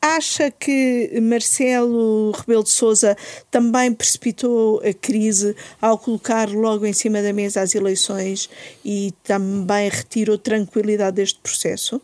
Acha 0.02 0.50
que 0.50 1.20
Marcelo 1.20 2.30
Rebelo 2.32 2.64
de 2.64 2.70
Sousa 2.70 3.16
também 3.50 3.92
precipitou 3.92 4.80
a 4.80 4.94
crise 4.94 5.54
ao 5.80 5.98
colocar 5.98 6.48
logo 6.48 6.86
em 6.86 6.92
cima 6.94 7.20
da 7.22 7.34
mesa 7.34 7.60
as 7.60 7.74
eleições 7.74 8.48
e 8.82 9.12
também 9.22 9.90
retirou 9.90 10.38
tranquilidade 10.38 11.16
deste 11.16 11.38
processo? 11.40 12.00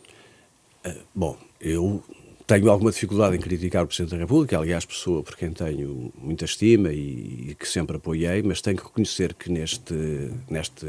Uh, 0.85 0.93
bom, 1.15 1.37
eu 1.59 2.03
tenho 2.45 2.69
alguma 2.69 2.91
dificuldade 2.91 3.35
em 3.35 3.39
criticar 3.39 3.83
o 3.83 3.87
Presidente 3.87 4.11
da 4.11 4.17
República, 4.17 4.57
aliás, 4.57 4.85
pessoa 4.85 5.23
por 5.23 5.35
quem 5.35 5.51
tenho 5.51 6.13
muita 6.17 6.45
estima 6.45 6.93
e, 6.93 7.49
e 7.49 7.55
que 7.59 7.67
sempre 7.67 7.97
apoiei, 7.97 8.43
mas 8.43 8.61
tenho 8.61 8.77
que 8.77 8.83
reconhecer 8.83 9.33
que 9.33 9.51
neste, 9.51 10.31
neste 10.47 10.85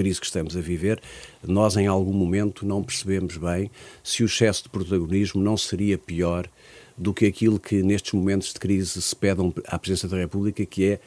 crise 0.00 0.18
que 0.18 0.24
estamos 0.24 0.56
a 0.56 0.60
viver, 0.62 0.98
nós 1.46 1.76
em 1.76 1.86
algum 1.86 2.14
momento 2.14 2.64
não 2.64 2.82
percebemos 2.82 3.36
bem 3.36 3.70
se 4.02 4.22
o 4.22 4.26
excesso 4.26 4.62
de 4.62 4.70
protagonismo 4.70 5.42
não 5.42 5.58
seria 5.58 5.98
pior 5.98 6.48
do 6.96 7.12
que 7.12 7.26
aquilo 7.26 7.60
que 7.60 7.82
nestes 7.82 8.14
momentos 8.14 8.50
de 8.52 8.58
crise 8.58 9.00
se 9.02 9.14
pedem 9.14 9.52
à 9.66 9.78
Presidência 9.78 10.08
da 10.08 10.16
República, 10.16 10.64
que 10.64 10.86
é 10.86 11.00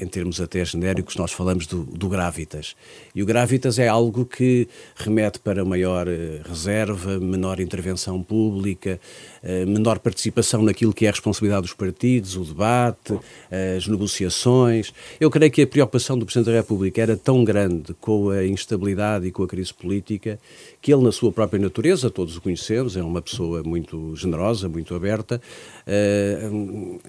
em 0.00 0.06
termos 0.06 0.40
até 0.40 0.64
genéricos, 0.64 1.16
nós 1.16 1.32
falamos 1.32 1.66
do, 1.66 1.82
do 1.82 2.08
Gravitas. 2.08 2.76
E 3.14 3.22
o 3.22 3.26
Gravitas 3.26 3.78
é 3.78 3.88
algo 3.88 4.24
que 4.24 4.68
remete 4.94 5.40
para 5.40 5.64
maior 5.64 6.06
eh, 6.06 6.40
reserva, 6.44 7.18
menor 7.18 7.58
intervenção 7.58 8.22
pública, 8.22 9.00
eh, 9.42 9.64
menor 9.64 9.98
participação 9.98 10.62
naquilo 10.62 10.92
que 10.92 11.06
é 11.06 11.08
a 11.08 11.12
responsabilidade 11.12 11.62
dos 11.62 11.74
partidos, 11.74 12.36
o 12.36 12.44
debate, 12.44 13.18
as 13.76 13.86
negociações. 13.86 14.92
Eu 15.20 15.30
creio 15.30 15.50
que 15.50 15.62
a 15.62 15.66
preocupação 15.66 16.16
do 16.16 16.24
Presidente 16.24 16.52
da 16.52 16.60
República 16.60 17.02
era 17.02 17.16
tão 17.16 17.42
grande 17.42 17.94
com 17.94 18.30
a 18.30 18.44
instabilidade 18.44 19.26
e 19.26 19.32
com 19.32 19.42
a 19.42 19.48
crise 19.48 19.74
política 19.74 20.38
que 20.80 20.92
ele, 20.92 21.02
na 21.02 21.12
sua 21.12 21.32
própria 21.32 21.60
natureza, 21.60 22.10
todos 22.10 22.36
o 22.36 22.40
conhecemos, 22.40 22.96
é 22.96 23.02
uma 23.02 23.22
pessoa 23.22 23.62
muito 23.62 24.14
generosa, 24.16 24.68
muito 24.68 24.94
aberta, 24.94 25.40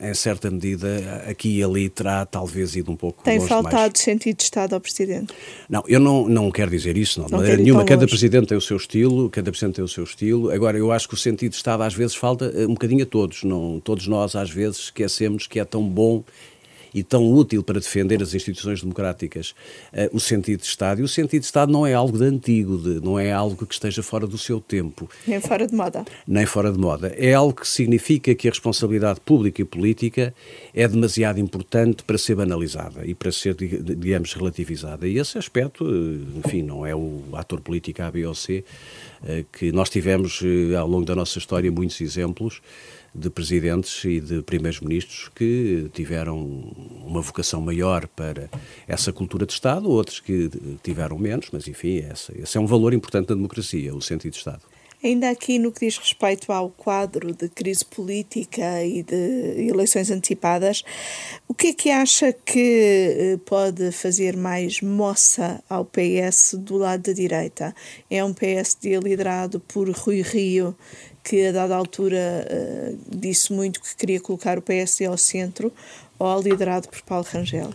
em 0.01 0.13
certa 0.13 0.49
medida, 0.49 1.23
aqui 1.27 1.57
e 1.57 1.63
ali 1.63 1.89
terá 1.89 2.25
talvez 2.25 2.75
ido 2.75 2.91
um 2.91 2.95
pouco 2.95 3.23
Tem 3.23 3.37
longe 3.37 3.49
faltado 3.49 3.97
sentido 3.97 4.37
de 4.37 4.43
Estado 4.43 4.73
ao 4.73 4.81
Presidente? 4.81 5.33
Não, 5.69 5.83
eu 5.87 5.99
não, 5.99 6.27
não 6.27 6.51
quero 6.51 6.71
dizer 6.71 6.97
isso, 6.97 7.19
não, 7.19 7.27
de 7.27 7.33
maneira 7.33 7.57
nenhuma. 7.57 7.85
Cada. 7.85 8.07
Presidente 8.07 8.47
tem 8.47 8.57
o 8.57 8.61
seu 8.61 8.77
estilo, 8.77 9.29
cada 9.29 9.51
Presidente 9.51 9.75
tem 9.75 9.83
o 9.83 9.87
seu 9.87 10.03
estilo. 10.03 10.51
Agora, 10.51 10.77
eu 10.77 10.91
acho 10.91 11.07
que 11.07 11.13
o 11.13 11.17
sentido 11.17 11.51
de 11.51 11.57
Estado 11.57 11.83
às 11.83 11.93
vezes 11.93 12.15
falta 12.15 12.45
eh, 12.55 12.65
um 12.65 12.73
bocadinho 12.73 13.03
a 13.03 13.05
todos. 13.05 13.43
Não, 13.43 13.79
todos 13.79 14.07
nós 14.07 14.35
às 14.35 14.49
vezes 14.49 14.77
esquecemos 14.85 15.47
que 15.47 15.59
é 15.59 15.65
tão 15.65 15.83
bom 15.87 16.23
e 16.93 17.03
tão 17.03 17.31
útil 17.31 17.63
para 17.63 17.79
defender 17.79 18.21
as 18.21 18.33
instituições 18.33 18.81
democráticas 18.81 19.55
eh, 19.91 20.09
o 20.13 20.19
sentido 20.19 20.59
de 20.61 20.65
Estado. 20.67 21.01
E 21.01 21.03
o 21.03 21.07
sentido 21.07 21.39
de 21.41 21.45
Estado 21.47 21.71
não 21.71 21.85
é 21.87 21.93
algo 21.93 22.17
de 22.17 22.23
antigo, 22.25 22.77
de- 22.77 23.03
não 23.03 23.17
é 23.19 23.31
algo 23.31 23.65
que 23.65 23.73
esteja 23.73 24.03
fora 24.03 24.27
do 24.27 24.37
seu 24.37 24.59
tempo 24.61 25.09
Nem 25.27 25.39
fora 25.41 25.65
de 25.67 25.73
moda. 25.75 26.05
nem 26.27 26.45
fora 26.45 26.71
de 26.71 26.77
moda. 26.77 27.07
É 27.17 27.33
algo 27.33 27.53
que 27.53 27.67
significa 27.67 28.33
que 28.35 28.47
a 28.47 28.51
responsabilidade 28.51 29.19
pública 29.21 29.61
e 29.61 29.65
política 29.65 30.33
é 30.73 30.87
demasiado 30.87 31.39
importante 31.39 32.03
para 32.03 32.17
ser 32.17 32.35
banalizada 32.35 33.05
e 33.05 33.13
para 33.13 33.31
ser, 33.31 33.55
dig- 33.55 33.81
digamos, 33.81 34.33
relativizada. 34.33 35.07
E 35.07 35.17
esse 35.17 35.37
aspecto, 35.37 35.85
eh, 35.85 36.39
enfim, 36.47 36.61
não 36.61 36.85
é 36.85 36.95
o 36.95 37.21
ator 37.33 37.59
político 37.61 38.01
A, 38.01 38.11
B 38.11 38.25
ou 38.25 38.35
C, 38.35 38.63
eh, 39.25 39.45
que 39.51 39.71
nós 39.71 39.89
tivemos 39.89 40.41
ao 40.79 40.87
longo 40.87 41.05
da 41.05 41.15
nossa 41.15 41.37
história 41.39 41.71
muitos 41.71 41.99
exemplos 42.01 42.61
de 43.13 43.29
presidentes 43.29 44.03
e 44.05 44.19
de 44.19 44.41
primeiros 44.41 44.79
ministros 44.79 45.29
que 45.35 45.89
tiveram 45.93 46.37
uma 47.05 47.21
vocação 47.21 47.61
maior 47.61 48.07
para 48.07 48.49
essa 48.87 49.13
cultura 49.13 49.45
de 49.45 49.53
Estado, 49.53 49.89
outros 49.89 50.19
que 50.19 50.49
tiveram 50.81 51.17
menos, 51.17 51.49
mas 51.51 51.67
enfim, 51.67 51.97
esse, 51.97 52.31
esse 52.39 52.57
é 52.57 52.61
um 52.61 52.65
valor 52.65 52.93
importante 52.93 53.27
da 53.27 53.35
democracia, 53.35 53.93
o 53.93 54.01
sentido 54.01 54.31
de 54.31 54.37
Estado. 54.37 54.61
Ainda 55.03 55.29
aqui 55.29 55.59
no 55.59 55.69
que 55.69 55.85
diz 55.85 55.97
respeito 55.97 56.49
ao 56.49 56.69
quadro 56.69 57.33
de 57.33 57.49
crise 57.49 57.83
política 57.83 58.85
e 58.85 59.03
de 59.03 59.67
eleições 59.67 60.09
antecipadas, 60.09 60.81
o 61.45 61.53
que 61.53 61.67
é 61.67 61.73
que 61.73 61.89
acha 61.91 62.31
que 62.31 63.17
eh, 63.17 63.39
pode 63.45 63.91
fazer 63.91 64.37
mais 64.37 64.79
moça 64.79 65.61
ao 65.69 65.83
PS 65.83 66.55
do 66.57 66.77
lado 66.77 67.03
da 67.03 67.11
direita? 67.11 67.75
É 68.09 68.23
um 68.23 68.33
PSD 68.33 68.97
liderado 69.01 69.59
por 69.59 69.89
Rui 69.89 70.21
Rio, 70.21 70.73
que 71.23 71.47
a 71.47 71.51
dada 71.51 71.75
altura 71.75 72.45
eh, 72.49 72.95
disse 73.07 73.53
muito 73.53 73.81
que 73.81 73.95
queria 73.95 74.19
colocar 74.19 74.57
o 74.57 74.61
PSD 74.61 75.05
ao 75.05 75.17
centro, 75.17 75.71
ou 76.19 76.41
liderado 76.41 76.89
por 76.89 77.01
Paulo 77.01 77.25
Rangel? 77.31 77.71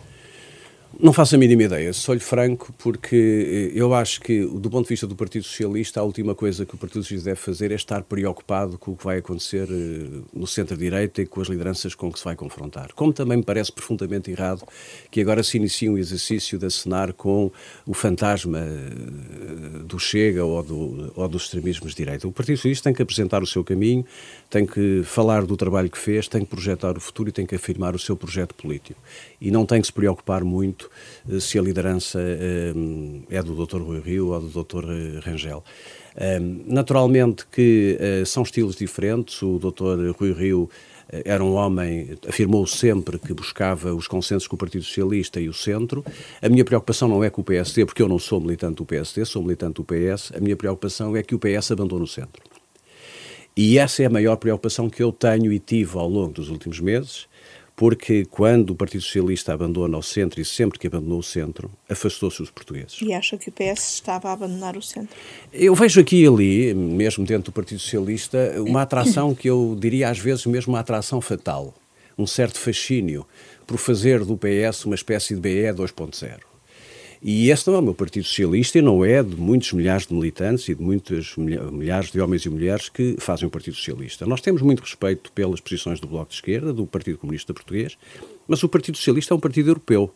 Não 0.97 1.13
faço 1.13 1.35
a 1.35 1.39
mínima 1.39 1.65
ideia, 1.65 1.93
sou-lhe 1.93 2.21
franco, 2.21 2.73
porque 2.79 3.71
eh, 3.75 3.79
eu 3.79 3.93
acho 3.93 4.21
que, 4.23 4.41
do 4.41 4.71
ponto 4.71 4.85
de 4.85 4.89
vista 4.89 5.07
do 5.07 5.15
Partido 5.15 5.45
Socialista, 5.45 6.01
a 6.01 6.03
última 6.03 6.35
coisa 6.35 6.65
que 6.65 6.75
o 6.75 6.79
Partido 6.79 7.03
Socialista 7.03 7.31
deve 7.31 7.41
fazer 7.41 7.71
é 7.71 7.75
estar 7.75 8.03
preocupado 8.03 8.79
com 8.79 8.93
o 8.93 8.97
que 8.97 9.05
vai 9.05 9.19
acontecer 9.19 9.69
eh, 9.71 10.23
no 10.33 10.47
centro-direita 10.47 11.23
e 11.23 11.27
com 11.27 11.43
as 11.43 11.49
lideranças 11.49 11.95
com 11.95 12.11
que 12.11 12.19
se 12.19 12.25
vai 12.25 12.35
confrontar. 12.35 12.95
Como 12.95 13.13
também 13.13 13.37
me 13.37 13.45
parece 13.45 13.71
profundamente 13.71 14.31
errado 14.31 14.67
que 15.11 15.21
agora 15.21 15.43
se 15.43 15.59
inicie 15.59 15.91
um 15.91 15.99
exercício 15.99 16.59
de 16.59 16.67
acenar 16.67 17.13
com 17.13 17.53
o 17.87 17.93
fantasma 17.93 18.59
eh, 18.59 19.85
do 19.85 19.99
Chega 19.99 20.43
ou, 20.43 20.63
do, 20.63 21.13
ou 21.15 21.29
dos 21.29 21.43
extremismos 21.43 21.91
de 21.91 21.99
direita. 21.99 22.27
O 22.27 22.33
Partido 22.33 22.57
Socialista 22.57 22.85
tem 22.85 22.95
que 22.95 23.03
apresentar 23.03 23.43
o 23.43 23.47
seu 23.47 23.63
caminho, 23.63 24.07
tem 24.49 24.65
que 24.65 25.03
falar 25.05 25.45
do 25.45 25.57
trabalho 25.57 25.91
que 25.91 25.99
fez, 25.99 26.27
tem 26.29 26.41
que 26.41 26.51
projetar 26.51 26.97
o 26.97 27.01
futuro 27.01 27.29
e 27.29 27.33
tem 27.33 27.45
que 27.45 27.55
afirmar 27.55 27.95
o 27.95 27.99
seu 27.99 28.17
projeto 28.17 28.55
político. 28.55 28.99
E 29.39 29.51
não 29.51 29.67
tem 29.67 29.81
que 29.81 29.87
se 29.87 29.93
preocupar 29.93 30.43
muito 30.43 30.78
eh, 31.29 31.41
se 31.41 31.59
a 31.59 31.63
liderança 31.63 32.19
eh, 32.21 32.73
é 33.31 33.43
do 33.43 33.55
Dr. 33.55 33.81
Rui 33.81 34.01
Rio 34.01 34.29
ou 34.29 34.41
do 34.41 34.65
Dr. 34.65 34.85
Rangel. 35.23 35.65
Eh, 36.17 36.39
Naturalmente 36.67 37.47
que 37.51 37.99
são 38.27 38.43
estilos 38.43 38.77
diferentes. 38.77 39.43
O 39.43 39.59
Dr. 39.59 40.13
Rui 40.19 40.33
Rio 40.33 40.69
era 41.25 41.43
um 41.43 41.55
homem, 41.55 42.19
afirmou 42.29 42.67
sempre 42.67 43.19
que 43.19 43.33
buscava 43.33 43.95
os 43.95 44.07
consensos 44.07 44.47
com 44.47 44.57
o 44.57 44.59
Partido 44.59 44.85
Socialista 44.85 45.41
e 45.41 45.49
o 45.49 45.55
Centro. 45.55 46.05
A 46.43 46.49
minha 46.49 46.65
preocupação 46.65 47.09
não 47.09 47.25
é 47.25 47.31
com 47.31 47.41
o 47.41 47.45
PSD, 47.45 47.87
porque 47.87 48.03
eu 48.03 48.09
não 48.09 48.19
sou 48.19 48.41
militante 48.41 48.77
do 48.77 48.85
PSD, 48.85 49.25
sou 49.25 49.43
militante 49.43 49.75
do 49.75 49.85
PS. 49.85 50.33
A 50.37 50.41
minha 50.41 50.57
preocupação 50.57 51.17
é 51.17 51.23
que 51.23 51.35
o 51.35 51.39
PS 51.39 51.71
abandone 51.71 52.05
o 52.05 52.07
Centro. 52.07 52.43
E 53.61 53.77
essa 53.77 54.05
é 54.05 54.07
a 54.07 54.11
maior 54.11 54.37
preocupação 54.37 54.89
que 54.89 55.03
eu 55.03 55.11
tenho 55.11 55.53
e 55.53 55.59
tive 55.59 55.99
ao 55.99 56.09
longo 56.09 56.33
dos 56.33 56.49
últimos 56.49 56.79
meses, 56.79 57.27
porque 57.79 58.25
quando 58.25 58.71
o 58.71 58.75
Partido 58.75 59.03
Socialista 59.03 59.55
abandona 59.55 59.97
o 59.97 60.03
centro 60.03 60.41
e 60.41 60.45
sempre 60.45 60.81
que 60.81 60.89
abandonou 60.89 61.21
o 61.21 61.23
centro, 61.23 61.71
afastou-se 61.89 62.39
dos 62.39 62.51
portugueses. 62.51 62.99
E 63.01 63.13
acha 63.13 63.39
que 63.39 63.51
o 63.51 63.53
PS 63.53 63.95
estava 63.95 64.31
a 64.31 64.33
abandonar 64.33 64.77
o 64.77 64.83
centro? 64.83 65.17
Eu 65.53 65.77
vejo 65.77 66.01
aqui 66.01 66.25
e 66.25 66.27
ali, 66.27 66.75
mesmo 66.75 67.25
dentro 67.25 67.53
do 67.53 67.55
Partido 67.55 67.79
Socialista, 67.79 68.57
uma 68.67 68.83
atração 68.83 69.33
que 69.33 69.49
eu 69.49 69.77
diria 69.79 70.09
às 70.09 70.19
vezes 70.19 70.45
mesmo 70.47 70.73
uma 70.73 70.81
atração 70.81 71.21
fatal, 71.21 71.73
um 72.19 72.27
certo 72.27 72.59
fascínio 72.59 73.25
por 73.65 73.79
fazer 73.79 74.25
do 74.25 74.37
PS 74.37 74.85
uma 74.85 74.97
espécie 74.97 75.37
de 75.37 75.41
BE 75.41 75.73
2.0. 75.73 76.41
E 77.21 77.51
esse 77.51 77.67
não 77.67 77.75
é 77.75 77.79
o 77.81 77.83
meu 77.83 77.95
Partido 77.95 78.25
Socialista 78.25 78.79
e 78.79 78.83
não 78.83 79.05
é 79.05 79.23
de 79.23 79.35
muitos 79.35 79.73
milhares 79.73 80.07
de 80.07 80.15
militantes 80.15 80.69
e 80.69 80.75
de 80.75 80.83
muitos 80.83 81.37
milha- 81.37 81.65
milhares 81.71 82.13
de 82.13 82.21
homens 82.21 82.45
e 82.45 82.49
mulheres 82.49 82.89
que 82.89 83.17
fazem 83.19 83.49
o 83.49 83.51
Partido 83.51 83.77
Socialista. 83.77 84.25
Nós 84.25 84.41
temos 84.41 84.63
muito 84.63 84.81
respeito 84.81 85.33
pelas 85.33 85.61
posições 85.61 85.99
do 85.99 86.07
Bloco 86.07 86.29
de 86.29 86.37
Esquerda, 86.37 86.73
do 86.73 86.87
Partido 86.87 87.19
Comunista 87.19 87.53
Português, 87.53 87.99
mas 88.47 88.63
o 88.63 88.69
Partido 88.69 88.97
Socialista 88.97 89.35
é 89.35 89.37
um 89.37 89.41
partido 89.41 89.71
europeu. 89.71 90.13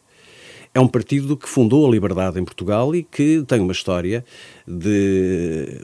É 0.75 0.81
um 0.81 0.89
partido 0.89 1.37
que 1.37 1.49
fundou 1.49 1.87
a 1.87 1.91
liberdade 1.91 2.41
em 2.41 2.45
Portugal 2.45 2.95
e 2.95 3.03
que 3.03 3.45
tem 3.47 3.61
uma 3.61 3.73
história 3.73 4.25
de, 4.67 5.81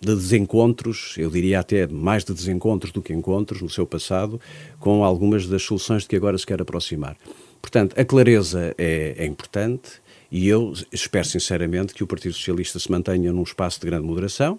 de 0.00 0.14
desencontros, 0.16 1.14
eu 1.16 1.30
diria 1.30 1.60
até 1.60 1.86
mais 1.86 2.24
de 2.24 2.32
desencontros 2.32 2.90
do 2.90 3.00
que 3.00 3.12
encontros 3.12 3.62
no 3.62 3.70
seu 3.70 3.86
passado, 3.86 4.40
com 4.80 5.04
algumas 5.04 5.46
das 5.46 5.62
soluções 5.62 6.02
de 6.02 6.08
que 6.08 6.16
agora 6.16 6.36
se 6.36 6.46
quer 6.46 6.60
aproximar. 6.60 7.16
Portanto, 7.60 7.94
a 7.96 8.04
clareza 8.04 8.74
é, 8.76 9.14
é 9.16 9.26
importante 9.26 10.01
e 10.32 10.48
eu 10.48 10.72
espero 10.90 11.26
sinceramente 11.26 11.92
que 11.92 12.02
o 12.02 12.06
Partido 12.06 12.32
Socialista 12.32 12.78
se 12.78 12.90
mantenha 12.90 13.30
num 13.30 13.42
espaço 13.42 13.78
de 13.78 13.84
grande 13.84 14.06
moderação. 14.06 14.58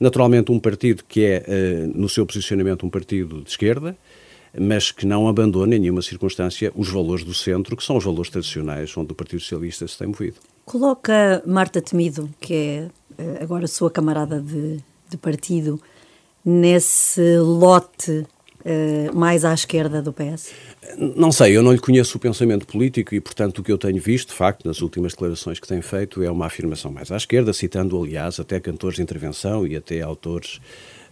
Naturalmente, 0.00 0.50
um 0.50 0.58
partido 0.58 1.04
que 1.06 1.24
é, 1.24 1.44
eh, 1.46 1.90
no 1.94 2.08
seu 2.08 2.26
posicionamento, 2.26 2.84
um 2.84 2.90
partido 2.90 3.40
de 3.40 3.48
esquerda, 3.48 3.96
mas 4.58 4.90
que 4.90 5.06
não 5.06 5.28
abandona 5.28 5.76
em 5.76 5.78
nenhuma 5.78 6.02
circunstância 6.02 6.72
os 6.74 6.88
valores 6.88 7.24
do 7.24 7.32
centro, 7.32 7.76
que 7.76 7.84
são 7.84 7.96
os 7.96 8.04
valores 8.04 8.30
tradicionais 8.30 8.96
onde 8.96 9.12
o 9.12 9.14
Partido 9.14 9.38
Socialista 9.38 9.86
se 9.86 9.96
tem 9.96 10.08
movido. 10.08 10.38
Coloca 10.64 11.40
Marta 11.46 11.80
Temido, 11.80 12.28
que 12.40 12.54
é 12.54 12.88
eh, 13.16 13.38
agora 13.40 13.68
sua 13.68 13.92
camarada 13.92 14.40
de, 14.40 14.80
de 15.08 15.16
partido, 15.16 15.80
nesse 16.44 17.38
lote 17.38 18.26
eh, 18.64 19.10
mais 19.12 19.44
à 19.44 19.52
esquerda 19.54 20.00
do 20.02 20.12
PS? 20.12 20.50
Não 21.16 21.30
sei, 21.32 21.56
eu 21.56 21.62
não 21.62 21.72
lhe 21.72 21.78
conheço 21.78 22.16
o 22.16 22.20
pensamento 22.20 22.66
político 22.66 23.14
e, 23.14 23.20
portanto, 23.20 23.58
o 23.58 23.62
que 23.62 23.72
eu 23.72 23.78
tenho 23.78 24.00
visto, 24.00 24.28
de 24.28 24.34
facto, 24.34 24.66
nas 24.66 24.80
últimas 24.82 25.12
declarações 25.12 25.58
que 25.60 25.66
tem 25.66 25.80
feito, 25.80 26.22
é 26.22 26.30
uma 26.30 26.46
afirmação 26.46 26.90
mais 26.92 27.10
à 27.10 27.16
esquerda, 27.16 27.52
citando, 27.52 28.00
aliás, 28.02 28.38
até 28.40 28.58
cantores 28.60 28.96
de 28.96 29.02
intervenção 29.02 29.66
e 29.66 29.76
até 29.76 30.00
autores 30.02 30.60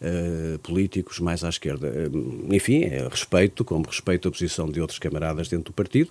eh, 0.02 0.58
políticos 0.62 1.20
mais 1.20 1.44
à 1.44 1.48
esquerda. 1.48 1.86
Eh, 1.88 2.54
enfim, 2.56 2.84
é 2.84 3.06
respeito, 3.08 3.64
como 3.64 3.86
respeito 3.86 4.28
a 4.28 4.30
posição 4.30 4.68
de 4.70 4.80
outros 4.80 4.98
camaradas 4.98 5.48
dentro 5.48 5.66
do 5.66 5.72
partido, 5.72 6.10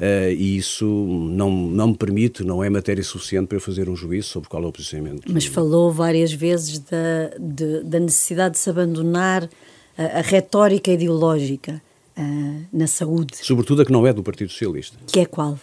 eh, 0.00 0.32
e 0.32 0.56
isso 0.56 0.86
não, 0.86 1.50
não 1.50 1.88
me 1.88 1.96
permite, 1.96 2.42
não 2.44 2.62
é 2.64 2.70
matéria 2.70 3.02
suficiente 3.04 3.46
para 3.48 3.56
eu 3.56 3.60
fazer 3.60 3.88
um 3.88 3.96
juízo 3.96 4.28
sobre 4.28 4.48
qual 4.48 4.62
é 4.64 4.66
o 4.66 4.72
posicionamento. 4.72 5.22
Mas 5.32 5.44
falou 5.46 5.90
várias 5.92 6.32
vezes 6.32 6.78
da, 6.78 7.30
de- 7.38 7.82
da 7.84 8.00
necessidade 8.00 8.54
de 8.54 8.60
se 8.60 8.70
abandonar 8.70 9.48
a, 9.96 10.18
a 10.18 10.20
retórica 10.20 10.90
ideológica 10.90 11.80
ah, 12.16 12.60
na 12.72 12.86
saúde, 12.86 13.36
Sobretudo 13.42 13.82
a 13.82 13.84
que 13.84 13.90
não 13.90 14.06
é 14.06 14.12
do 14.12 14.22
Partido 14.22 14.48
Socialista. 14.48 14.96
que 15.04 15.18
é 15.18 15.26
qual? 15.26 15.58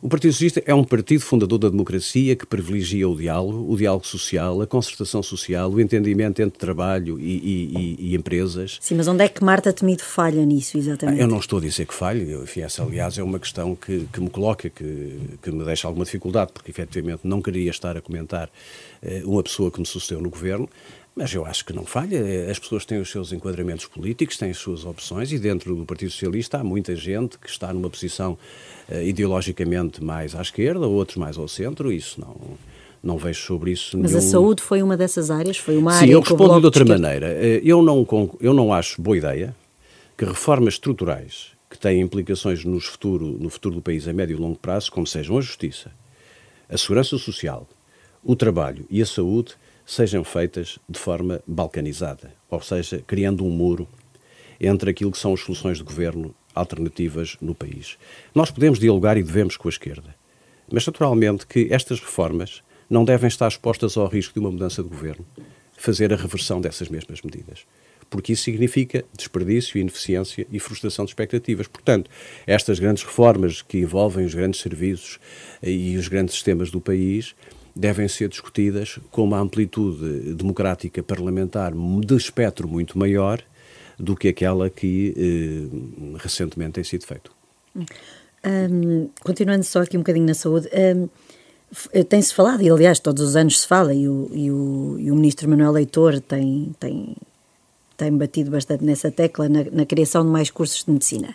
O 0.00 0.08
Partido 0.08 0.32
Socialista 0.32 0.62
é 0.64 0.72
um 0.72 0.84
partido 0.84 1.20
fundador 1.20 1.58
da 1.58 1.68
democracia 1.68 2.36
que 2.36 2.46
privilegia 2.46 3.08
o 3.08 3.16
diálogo, 3.16 3.72
o 3.72 3.76
diálogo 3.76 4.06
social, 4.06 4.62
a 4.62 4.68
concertação 4.68 5.20
social, 5.20 5.68
o 5.68 5.80
entendimento 5.80 6.40
entre 6.40 6.60
trabalho 6.60 7.18
e, 7.18 7.24
e, 7.24 7.96
e, 8.10 8.14
empresas. 8.14 8.78
Sim, 8.80 8.94
mas 8.94 9.08
onde 9.08 9.24
é 9.24 9.28
que 9.28 9.42
Marta 9.42 9.72
Temido 9.72 10.04
falha 10.04 10.46
nisso, 10.46 10.78
exatamente? 10.78 11.20
Eu 11.20 11.26
não 11.26 11.40
estou 11.40 11.58
a 11.58 11.62
dizer 11.62 11.86
que 11.86 11.94
falhe, 11.94 12.34
enfim, 12.34 12.60
essa 12.60 12.84
aliás 12.84 13.18
é 13.18 13.22
uma 13.24 13.40
questão 13.40 13.74
que, 13.74 14.06
que 14.12 14.20
me 14.20 14.30
coloca, 14.30 14.70
que, 14.70 15.18
que 15.42 15.50
me 15.50 15.64
deixa 15.64 15.88
alguma 15.88 16.04
dificuldade, 16.04 16.52
porque 16.52 16.70
efetivamente 16.70 17.22
não 17.24 17.42
queria 17.42 17.68
estar 17.68 17.96
a 17.96 18.00
comentar 18.00 18.48
uh, 19.02 19.28
uma 19.28 19.42
pessoa 19.42 19.72
que 19.72 19.80
me 19.80 19.86
sucedeu 19.86 20.22
no 20.22 20.30
governo, 20.30 20.68
mas 21.16 21.32
eu 21.32 21.46
acho 21.46 21.64
que 21.64 21.72
não 21.72 21.86
falha. 21.86 22.50
As 22.50 22.58
pessoas 22.58 22.84
têm 22.84 23.00
os 23.00 23.10
seus 23.10 23.32
enquadramentos 23.32 23.86
políticos, 23.86 24.36
têm 24.36 24.50
as 24.50 24.58
suas 24.58 24.84
opções 24.84 25.32
e 25.32 25.38
dentro 25.38 25.74
do 25.74 25.86
Partido 25.86 26.10
Socialista 26.10 26.58
há 26.58 26.64
muita 26.64 26.94
gente 26.94 27.38
que 27.38 27.48
está 27.48 27.72
numa 27.72 27.88
posição 27.88 28.36
uh, 28.88 29.00
ideologicamente 29.00 30.04
mais 30.04 30.34
à 30.34 30.42
esquerda, 30.42 30.86
outros 30.86 31.16
mais 31.16 31.38
ao 31.38 31.48
centro. 31.48 31.90
Isso 31.90 32.20
não 32.20 32.36
não 33.02 33.16
vejo 33.18 33.40
sobre 33.42 33.70
isso 33.70 33.96
Mas 33.96 34.10
nenhum... 34.10 34.26
a 34.26 34.30
saúde 34.30 34.62
foi 34.62 34.82
uma 34.82 34.96
dessas 34.96 35.30
áreas? 35.30 35.56
Foi 35.56 35.76
uma 35.76 35.92
Sim, 35.92 36.04
área 36.04 36.12
eu 36.12 36.20
respondo 36.20 36.58
de 36.58 36.66
outra 36.66 36.82
esquerda... 36.82 37.00
maneira. 37.00 37.28
Eh, 37.28 37.60
eu 37.64 37.80
não, 37.80 38.04
eu 38.40 38.52
não 38.52 38.72
acho 38.72 39.00
boa 39.00 39.16
ideia 39.16 39.54
que 40.18 40.24
reformas 40.24 40.74
estruturais 40.74 41.52
que 41.70 41.78
têm 41.78 42.00
implicações 42.00 42.64
no 42.64 42.80
futuro, 42.80 43.36
no 43.38 43.48
futuro 43.48 43.76
do 43.76 43.82
país 43.82 44.08
a 44.08 44.12
médio 44.12 44.36
e 44.36 44.40
longo 44.40 44.58
prazo, 44.58 44.90
como 44.90 45.06
sejam 45.06 45.38
a 45.38 45.40
justiça, 45.40 45.92
a 46.68 46.76
segurança 46.76 47.16
social, 47.16 47.68
o 48.24 48.34
trabalho 48.34 48.84
e 48.90 49.00
a 49.00 49.06
saúde, 49.06 49.54
sejam 49.86 50.24
feitas 50.24 50.80
de 50.88 50.98
forma 50.98 51.40
balcanizada, 51.46 52.34
ou 52.50 52.60
seja, 52.60 53.02
criando 53.06 53.46
um 53.46 53.50
muro 53.50 53.88
entre 54.60 54.90
aquilo 54.90 55.12
que 55.12 55.18
são 55.18 55.32
as 55.32 55.40
soluções 55.40 55.78
de 55.78 55.84
governo 55.84 56.34
alternativas 56.54 57.36
no 57.40 57.54
país. 57.54 57.96
Nós 58.34 58.50
podemos 58.50 58.80
dialogar 58.80 59.16
e 59.16 59.22
devemos 59.22 59.56
com 59.56 59.68
a 59.68 59.70
esquerda, 59.70 60.14
mas 60.70 60.84
naturalmente 60.84 61.46
que 61.46 61.68
estas 61.70 62.00
reformas 62.00 62.62
não 62.90 63.04
devem 63.04 63.28
estar 63.28 63.48
expostas 63.48 63.96
ao 63.96 64.08
risco 64.08 64.34
de 64.34 64.40
uma 64.40 64.50
mudança 64.50 64.82
de 64.82 64.88
governo, 64.88 65.24
fazer 65.76 66.12
a 66.12 66.16
reversão 66.16 66.60
dessas 66.60 66.88
mesmas 66.88 67.22
medidas. 67.22 67.64
Porque 68.08 68.32
isso 68.32 68.44
significa 68.44 69.04
desperdício, 69.16 69.78
ineficiência 69.78 70.46
e 70.50 70.60
frustração 70.60 71.04
de 71.04 71.10
expectativas. 71.10 71.66
Portanto, 71.66 72.08
estas 72.46 72.78
grandes 72.78 73.02
reformas 73.02 73.62
que 73.62 73.78
envolvem 73.78 74.24
os 74.24 74.32
grandes 74.32 74.60
serviços 74.60 75.18
e 75.62 75.96
os 75.96 76.06
grandes 76.06 76.34
sistemas 76.34 76.70
do 76.70 76.80
país 76.80 77.34
devem 77.76 78.08
ser 78.08 78.28
discutidas 78.28 78.98
com 79.10 79.24
uma 79.24 79.38
amplitude 79.38 80.34
democrática 80.34 81.02
parlamentar 81.02 81.72
de 81.74 82.16
espectro 82.16 82.66
muito 82.66 82.98
maior 82.98 83.42
do 83.98 84.16
que 84.16 84.28
aquela 84.28 84.70
que 84.70 85.14
eh, 85.16 86.16
recentemente 86.18 86.72
tem 86.72 86.84
sido 86.84 87.04
feito. 87.04 87.30
Um, 88.44 89.10
continuando 89.22 89.64
só 89.64 89.82
aqui 89.82 89.96
um 89.96 90.00
bocadinho 90.00 90.26
na 90.26 90.34
saúde, 90.34 90.68
um, 90.72 91.08
tem-se 92.04 92.32
falado, 92.32 92.62
e 92.62 92.70
aliás 92.70 92.98
todos 93.00 93.22
os 93.22 93.36
anos 93.36 93.60
se 93.60 93.66
fala, 93.66 93.92
e 93.92 94.08
o, 94.08 94.30
e 94.32 94.50
o, 94.50 94.96
e 94.98 95.10
o 95.10 95.14
ministro 95.14 95.48
Manuel 95.48 95.72
Leitor 95.72 96.20
tem, 96.20 96.72
tem, 96.78 97.16
tem 97.96 98.16
batido 98.16 98.50
bastante 98.50 98.84
nessa 98.84 99.10
tecla, 99.10 99.48
na, 99.48 99.64
na 99.70 99.84
criação 99.84 100.24
de 100.24 100.30
mais 100.30 100.50
cursos 100.50 100.84
de 100.84 100.90
medicina. 100.90 101.34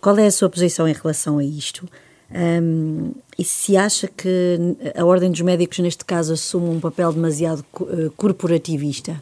Qual 0.00 0.16
é 0.18 0.26
a 0.26 0.30
sua 0.30 0.48
posição 0.48 0.86
em 0.86 0.92
relação 0.92 1.38
a 1.38 1.44
isto? 1.44 1.88
Um, 2.32 3.12
e 3.36 3.44
se 3.44 3.76
acha 3.76 4.06
que 4.06 4.58
a 4.94 5.04
Ordem 5.04 5.30
dos 5.30 5.40
Médicos, 5.40 5.78
neste 5.80 6.04
caso, 6.04 6.32
assume 6.32 6.68
um 6.68 6.80
papel 6.80 7.12
demasiado 7.12 7.64
eh, 7.80 8.10
corporativista? 8.16 9.20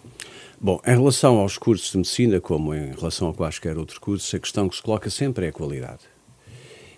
Bom, 0.61 0.81
em 0.85 0.91
relação 0.91 1.39
aos 1.39 1.57
cursos 1.57 1.93
de 1.93 1.99
medicina, 1.99 2.41
como 2.41 2.75
em 2.75 2.93
relação 2.93 3.31
a 3.31 3.35
quaisquer 3.35 3.79
outros 3.79 3.99
cursos, 3.99 4.35
a 4.35 4.39
questão 4.41 4.69
que 4.69 4.75
se 4.77 4.83
coloca 4.83 5.09
sempre 5.09 5.47
é 5.47 5.49
a 5.51 5.53
qualidade. 5.53 6.01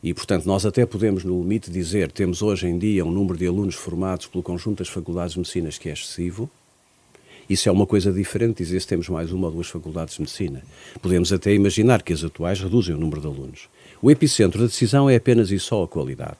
E, 0.02 0.14
portanto, 0.14 0.46
nós 0.46 0.64
até 0.64 0.86
podemos, 0.86 1.24
no 1.24 1.38
limite, 1.42 1.70
dizer 1.70 2.10
temos 2.10 2.40
hoje 2.40 2.66
em 2.66 2.78
dia 2.78 3.04
um 3.04 3.10
número 3.10 3.36
de 3.38 3.46
alunos 3.46 3.74
formados 3.74 4.26
pelo 4.26 4.42
conjunto 4.42 4.78
das 4.78 4.88
faculdades 4.88 5.34
de 5.34 5.40
medicina 5.40 5.68
que 5.68 5.90
é 5.90 5.92
excessivo. 5.92 6.50
Isso 7.50 7.68
é 7.68 7.72
uma 7.72 7.86
coisa 7.86 8.10
diferente, 8.10 8.64
dizer 8.64 8.80
se 8.80 8.86
temos 8.86 9.08
mais 9.08 9.30
uma 9.30 9.48
ou 9.48 9.52
duas 9.52 9.66
faculdades 9.66 10.14
de 10.14 10.22
medicina. 10.22 10.62
Podemos 11.02 11.30
até 11.32 11.52
imaginar 11.52 12.02
que 12.02 12.14
as 12.14 12.24
atuais 12.24 12.60
reduzem 12.60 12.94
o 12.94 12.98
número 12.98 13.20
de 13.20 13.26
alunos. 13.26 13.68
O 14.02 14.10
epicentro 14.10 14.60
da 14.60 14.66
decisão 14.66 15.10
é 15.10 15.16
apenas 15.16 15.50
e 15.50 15.58
só 15.58 15.82
a 15.82 15.88
qualidade. 15.88 16.38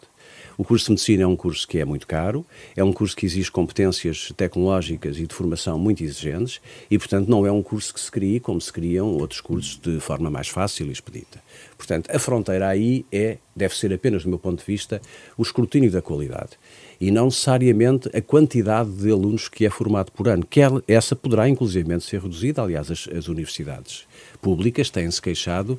O 0.57 0.65
curso 0.65 0.87
de 0.87 0.93
medicina 0.93 1.25
é 1.25 1.27
um 1.27 1.37
curso 1.37 1.69
que 1.69 1.79
é 1.79 1.85
muito 1.85 2.07
caro, 2.07 2.45
é 2.75 2.83
um 2.83 2.91
curso 2.91 3.15
que 3.15 3.27
exige 3.27 3.51
competências 3.51 4.33
tecnológicas 4.35 5.19
e 5.19 5.27
de 5.27 5.35
formação 5.35 5.79
muito 5.79 6.03
exigentes 6.03 6.59
e, 6.91 6.99
portanto, 6.99 7.29
não 7.29 7.47
é 7.47 7.53
um 7.53 7.63
curso 7.63 7.93
que 7.93 8.01
se 8.01 8.11
crie 8.11 8.41
como 8.41 8.59
se 8.63 8.73
criam 8.73 9.09
outros 9.09 9.43
cursos 9.43 9.79
de 9.79 10.01
forma 10.01 10.31
mais 10.31 10.49
fácil 10.49 10.87
e 10.87 10.93
expedita. 10.93 11.43
Portanto, 11.77 12.11
a 12.15 12.19
fronteira 12.19 12.67
aí 12.67 13.05
é, 13.13 13.37
deve 13.55 13.77
ser 13.77 13.93
apenas, 13.93 14.23
do 14.23 14.31
meu 14.31 14.39
ponto 14.39 14.61
de 14.61 14.65
vista, 14.65 15.03
o 15.37 15.43
escrutínio 15.43 15.91
da 15.91 16.01
qualidade 16.01 16.53
e 16.99 17.11
não 17.11 17.27
necessariamente 17.27 18.09
a 18.15 18.23
quantidade 18.23 18.91
de 18.91 19.11
alunos 19.11 19.49
que 19.49 19.67
é 19.67 19.71
formado 19.71 20.13
por 20.13 20.29
ano, 20.29 20.47
que 20.47 20.61
essa 20.89 21.15
poderá 21.15 21.47
inclusivamente 21.47 22.05
ser 22.05 22.23
reduzida. 22.23 22.63
Aliás, 22.63 22.91
as, 22.91 23.07
as 23.09 23.29
universidades 23.29 24.07
públicas 24.41 24.89
têm-se 24.89 25.21
queixado 25.21 25.79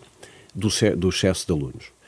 do, 0.53 0.69
do 0.97 1.09
excesso 1.09 1.45
de 1.45 1.51
alunos. 1.53 2.01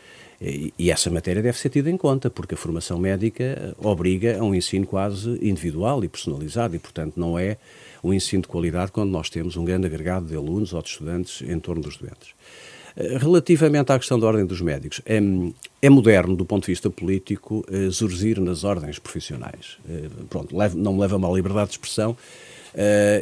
E, 0.45 0.91
essa 0.91 1.09
matéria 1.09 1.41
deve 1.41 1.57
ser 1.57 1.69
tida 1.69 1.89
em 1.89 1.95
conta, 1.95 2.29
porque 2.29 2.53
a 2.53 2.57
formação 2.57 2.99
médica 2.99 3.43
eh, 3.43 3.73
obriga 3.77 4.39
a 4.39 4.43
um 4.43 4.53
ensino 4.53 4.85
quase 4.85 5.29
individual 5.41 6.03
e 6.03 6.09
personalizado, 6.09 6.75
e, 6.75 6.79
portanto, 6.79 7.13
não 7.15 7.39
é 7.39 7.55
um 8.03 8.13
ensino 8.13 8.41
de 8.41 8.49
qualidade 8.49 8.91
quando 8.91 9.09
nós 9.09 9.29
temos 9.29 9.55
um 9.55 9.63
grande 9.63 9.87
agregado 9.87 10.25
de 10.25 10.35
alunos 10.35 10.73
ou 10.73 10.81
de 10.81 10.89
estudantes 10.89 11.41
em 11.41 11.57
torno 11.59 11.81
dos 11.81 11.95
doentes. 11.95 12.31
Eh, 12.97 13.17
relativamente 13.17 13.93
à 13.93 13.97
questão 13.97 14.19
da 14.19 14.27
ordem 14.27 14.45
dos 14.45 14.59
médicos, 14.59 15.01
é, 15.05 15.21
é 15.81 15.89
moderno, 15.89 16.35
do 16.35 16.43
ponto 16.43 16.65
de 16.65 16.71
vista 16.73 16.89
político, 16.89 17.63
eh, 17.71 17.89
zurzir 17.89 18.37
nas 18.41 18.65
ordens 18.65 18.99
profissionais. 18.99 19.77
Pronto, 20.29 20.53
não 20.75 20.93
me 20.93 20.99
leva 20.99 21.15
a 21.15 21.19
mal 21.19 21.33
liberdade 21.33 21.67
de 21.67 21.75
expressão, 21.75 22.17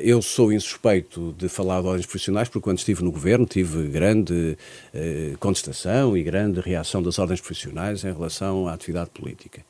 eu 0.01 0.21
sou 0.21 0.51
insuspeito 0.51 1.35
de 1.37 1.49
falar 1.49 1.81
de 1.81 1.87
ordens 1.87 2.05
profissionais, 2.05 2.47
porque 2.47 2.63
quando 2.63 2.77
estive 2.77 3.03
no 3.03 3.11
governo 3.11 3.45
tive 3.45 3.87
grande 3.87 4.57
uh, 4.93 5.37
contestação 5.39 6.15
e 6.15 6.23
grande 6.23 6.61
reação 6.61 7.03
das 7.03 7.19
ordens 7.19 7.41
profissionais 7.41 8.03
em 8.03 8.13
relação 8.13 8.67
à 8.67 8.73
atividade 8.73 9.09
política. 9.09 9.61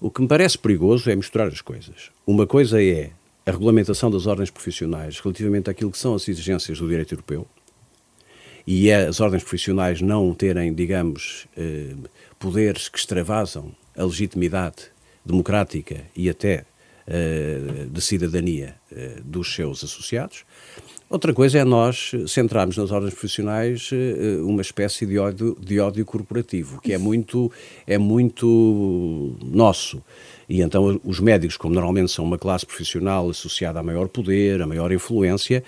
O 0.00 0.10
que 0.10 0.20
me 0.20 0.28
parece 0.28 0.58
perigoso 0.58 1.08
é 1.10 1.14
misturar 1.14 1.48
as 1.48 1.60
coisas. 1.60 2.10
Uma 2.26 2.46
coisa 2.46 2.82
é 2.82 3.10
a 3.46 3.50
regulamentação 3.50 4.10
das 4.10 4.26
ordens 4.26 4.50
profissionais 4.50 5.20
relativamente 5.20 5.70
àquilo 5.70 5.90
que 5.90 5.98
são 5.98 6.14
as 6.14 6.28
exigências 6.28 6.78
do 6.78 6.88
direito 6.88 7.14
europeu 7.14 7.46
e 8.66 8.88
é 8.88 9.06
as 9.06 9.20
ordens 9.20 9.42
profissionais 9.42 10.00
não 10.00 10.32
terem, 10.34 10.72
digamos, 10.72 11.46
uh, 11.56 12.08
poderes 12.38 12.88
que 12.88 12.98
extravasam 12.98 13.72
a 13.96 14.04
legitimidade 14.04 14.86
democrática 15.24 16.04
e 16.16 16.28
até 16.28 16.64
de 17.90 18.00
cidadania 18.00 18.76
uh, 18.90 19.22
dos 19.22 19.54
seus 19.54 19.84
associados. 19.84 20.44
Outra 21.08 21.34
coisa 21.34 21.58
é 21.58 21.64
nós 21.64 22.12
centrarmos 22.26 22.78
nas 22.78 22.90
ordens 22.90 23.12
profissionais 23.12 23.90
uh, 23.92 24.46
uma 24.46 24.62
espécie 24.62 25.04
de 25.04 25.18
ódio, 25.18 25.56
de 25.60 25.78
ódio 25.78 26.04
corporativo, 26.04 26.80
que 26.80 26.92
é 26.92 26.98
muito, 26.98 27.52
é 27.86 27.98
muito 27.98 29.36
nosso. 29.44 30.02
E 30.48 30.60
então 30.60 31.00
os 31.04 31.20
médicos, 31.20 31.56
como 31.56 31.74
normalmente 31.74 32.10
são 32.10 32.24
uma 32.24 32.38
classe 32.38 32.66
profissional 32.66 33.28
associada 33.30 33.80
a 33.80 33.82
maior 33.82 34.08
poder, 34.08 34.62
a 34.62 34.66
maior 34.66 34.92
influência, 34.92 35.62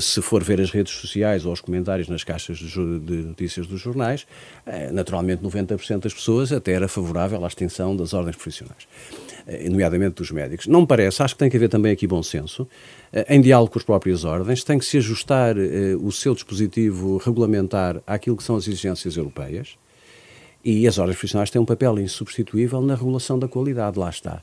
se 0.00 0.22
for 0.22 0.42
ver 0.42 0.60
as 0.60 0.70
redes 0.70 0.92
sociais 0.92 1.44
ou 1.44 1.52
os 1.52 1.60
comentários 1.60 2.08
nas 2.08 2.22
caixas 2.22 2.58
de 2.58 2.78
notícias 2.78 3.66
dos 3.66 3.80
jornais, 3.80 4.26
naturalmente 4.92 5.42
90% 5.42 6.00
das 6.00 6.14
pessoas 6.14 6.52
até 6.52 6.72
era 6.72 6.86
favorável 6.86 7.44
à 7.44 7.48
extinção 7.48 7.96
das 7.96 8.12
ordens 8.12 8.36
profissionais. 8.36 8.86
Eh, 9.46 9.68
nomeadamente 9.68 10.16
dos 10.16 10.30
médicos. 10.30 10.66
Não 10.66 10.82
me 10.82 10.86
parece, 10.86 11.22
acho 11.22 11.34
que 11.34 11.38
tem 11.38 11.50
que 11.50 11.56
haver 11.56 11.68
também 11.68 11.92
aqui 11.92 12.06
bom 12.06 12.22
senso, 12.22 12.68
eh, 13.12 13.34
em 13.34 13.40
diálogo 13.40 13.72
com 13.72 13.78
as 13.78 13.84
próprias 13.84 14.24
ordens, 14.24 14.62
tem 14.62 14.78
que 14.78 14.84
se 14.84 14.98
ajustar 14.98 15.56
eh, 15.58 15.96
o 16.00 16.12
seu 16.12 16.34
dispositivo 16.34 17.16
regulamentar 17.16 18.00
àquilo 18.06 18.36
que 18.36 18.44
são 18.44 18.56
as 18.56 18.68
exigências 18.68 19.16
europeias 19.16 19.76
e 20.64 20.86
as 20.86 20.98
ordens 20.98 21.16
profissionais 21.16 21.50
têm 21.50 21.60
um 21.60 21.64
papel 21.66 21.98
insubstituível 21.98 22.80
na 22.80 22.94
regulação 22.94 23.38
da 23.38 23.48
qualidade, 23.48 23.98
lá 23.98 24.10
está. 24.10 24.42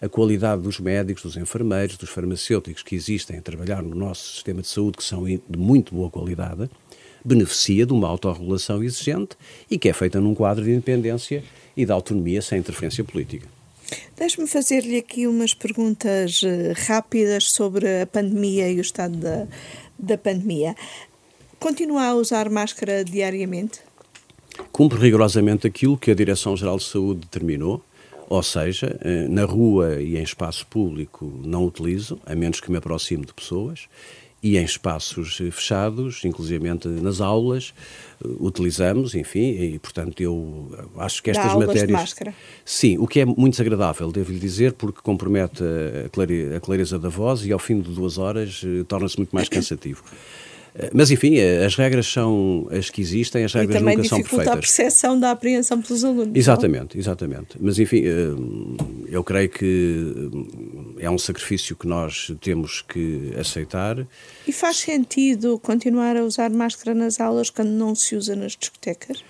A 0.00 0.08
qualidade 0.08 0.62
dos 0.62 0.78
médicos, 0.78 1.22
dos 1.22 1.36
enfermeiros, 1.36 1.96
dos 1.96 2.10
farmacêuticos 2.10 2.82
que 2.82 2.94
existem 2.94 3.38
a 3.38 3.42
trabalhar 3.42 3.82
no 3.82 3.94
nosso 3.94 4.34
sistema 4.34 4.60
de 4.60 4.68
saúde, 4.68 4.98
que 4.98 5.04
são 5.04 5.24
de 5.24 5.58
muito 5.58 5.94
boa 5.94 6.10
qualidade, 6.10 6.68
beneficia 7.24 7.84
de 7.84 7.92
uma 7.92 8.06
autorregulação 8.06 8.84
exigente 8.84 9.36
e 9.70 9.78
que 9.78 9.88
é 9.88 9.92
feita 9.92 10.20
num 10.20 10.34
quadro 10.34 10.62
de 10.62 10.70
independência 10.70 11.42
e 11.76 11.84
de 11.84 11.90
autonomia 11.90 12.40
sem 12.40 12.58
interferência 12.58 13.02
política. 13.02 13.48
Deixe-me 14.16 14.46
fazer-lhe 14.46 14.96
aqui 14.96 15.26
umas 15.26 15.54
perguntas 15.54 16.42
eh, 16.44 16.72
rápidas 16.86 17.50
sobre 17.50 18.02
a 18.02 18.06
pandemia 18.06 18.70
e 18.70 18.78
o 18.78 18.80
estado 18.80 19.16
da, 19.16 19.46
da 19.98 20.18
pandemia. 20.18 20.74
Continua 21.58 22.06
a 22.06 22.14
usar 22.14 22.50
máscara 22.50 23.04
diariamente? 23.04 23.85
Cumpre 24.72 24.98
rigorosamente 24.98 25.66
aquilo 25.66 25.96
que 25.96 26.10
a 26.10 26.14
Direção-Geral 26.14 26.76
de 26.76 26.84
Saúde 26.84 27.20
determinou, 27.20 27.82
ou 28.28 28.42
seja, 28.42 28.98
eh, 29.02 29.26
na 29.28 29.44
rua 29.44 30.00
e 30.02 30.16
em 30.16 30.22
espaço 30.22 30.66
público 30.66 31.32
não 31.44 31.64
utilizo, 31.64 32.18
a 32.26 32.34
menos 32.34 32.60
que 32.60 32.70
me 32.70 32.76
aproxime 32.76 33.24
de 33.24 33.32
pessoas, 33.32 33.88
e 34.42 34.58
em 34.58 34.64
espaços 34.64 35.36
fechados, 35.36 36.24
inclusivamente 36.24 36.86
nas 36.86 37.20
aulas, 37.20 37.74
utilizamos, 38.38 39.14
enfim, 39.14 39.74
e 39.74 39.78
portanto 39.78 40.20
eu 40.20 40.70
acho 40.98 41.22
que 41.22 41.30
estas 41.30 41.52
Dá 41.52 41.58
matérias. 41.58 41.86
De 41.86 41.92
máscara. 41.92 42.34
Sim, 42.64 42.98
o 42.98 43.06
que 43.06 43.20
é 43.20 43.24
muito 43.24 43.50
desagradável, 43.50 44.12
devo-lhe 44.12 44.38
dizer, 44.38 44.74
porque 44.74 45.00
compromete 45.02 45.64
a 46.54 46.60
clareza 46.60 46.98
da 46.98 47.08
voz 47.08 47.44
e 47.44 47.52
ao 47.52 47.58
fim 47.58 47.80
de 47.80 47.90
duas 47.90 48.18
horas 48.18 48.62
torna-se 48.86 49.16
muito 49.16 49.34
mais 49.34 49.48
cansativo. 49.50 50.04
Mas, 50.92 51.10
enfim, 51.10 51.36
eh, 51.36 51.64
as 51.64 51.74
regras 51.74 52.06
são 52.06 52.68
as 52.70 52.90
que 52.90 53.00
existem, 53.00 53.44
as 53.44 53.52
regras 53.54 53.80
nunca 53.80 54.04
são 54.04 54.18
perfeitas. 54.18 54.18
E 54.18 54.22
também 54.22 54.24
dificulta 54.24 54.52
a 54.52 54.56
percepção 54.56 55.18
da 55.18 55.30
apreensão 55.30 55.80
pelos 55.80 56.04
alunos. 56.04 56.32
Exatamente, 56.34 56.96
não? 56.96 57.00
exatamente. 57.00 57.56
Mas, 57.58 57.78
enfim, 57.78 58.02
eh, 58.04 58.34
eu 59.08 59.24
creio 59.24 59.48
que 59.48 60.14
eh, 60.98 61.04
é 61.04 61.10
um 61.10 61.18
sacrifício 61.18 61.74
que 61.74 61.86
nós 61.86 62.30
temos 62.40 62.82
que 62.82 63.32
aceitar. 63.38 64.06
E 64.46 64.52
faz 64.52 64.76
sentido 64.76 65.58
continuar 65.58 66.16
a 66.16 66.22
usar 66.22 66.50
máscara 66.50 66.94
nas 66.94 67.20
aulas 67.20 67.48
quando 67.48 67.70
não 67.70 67.94
se 67.94 68.14
usa 68.14 68.36
nas 68.36 68.52
discotecas? 68.52 69.24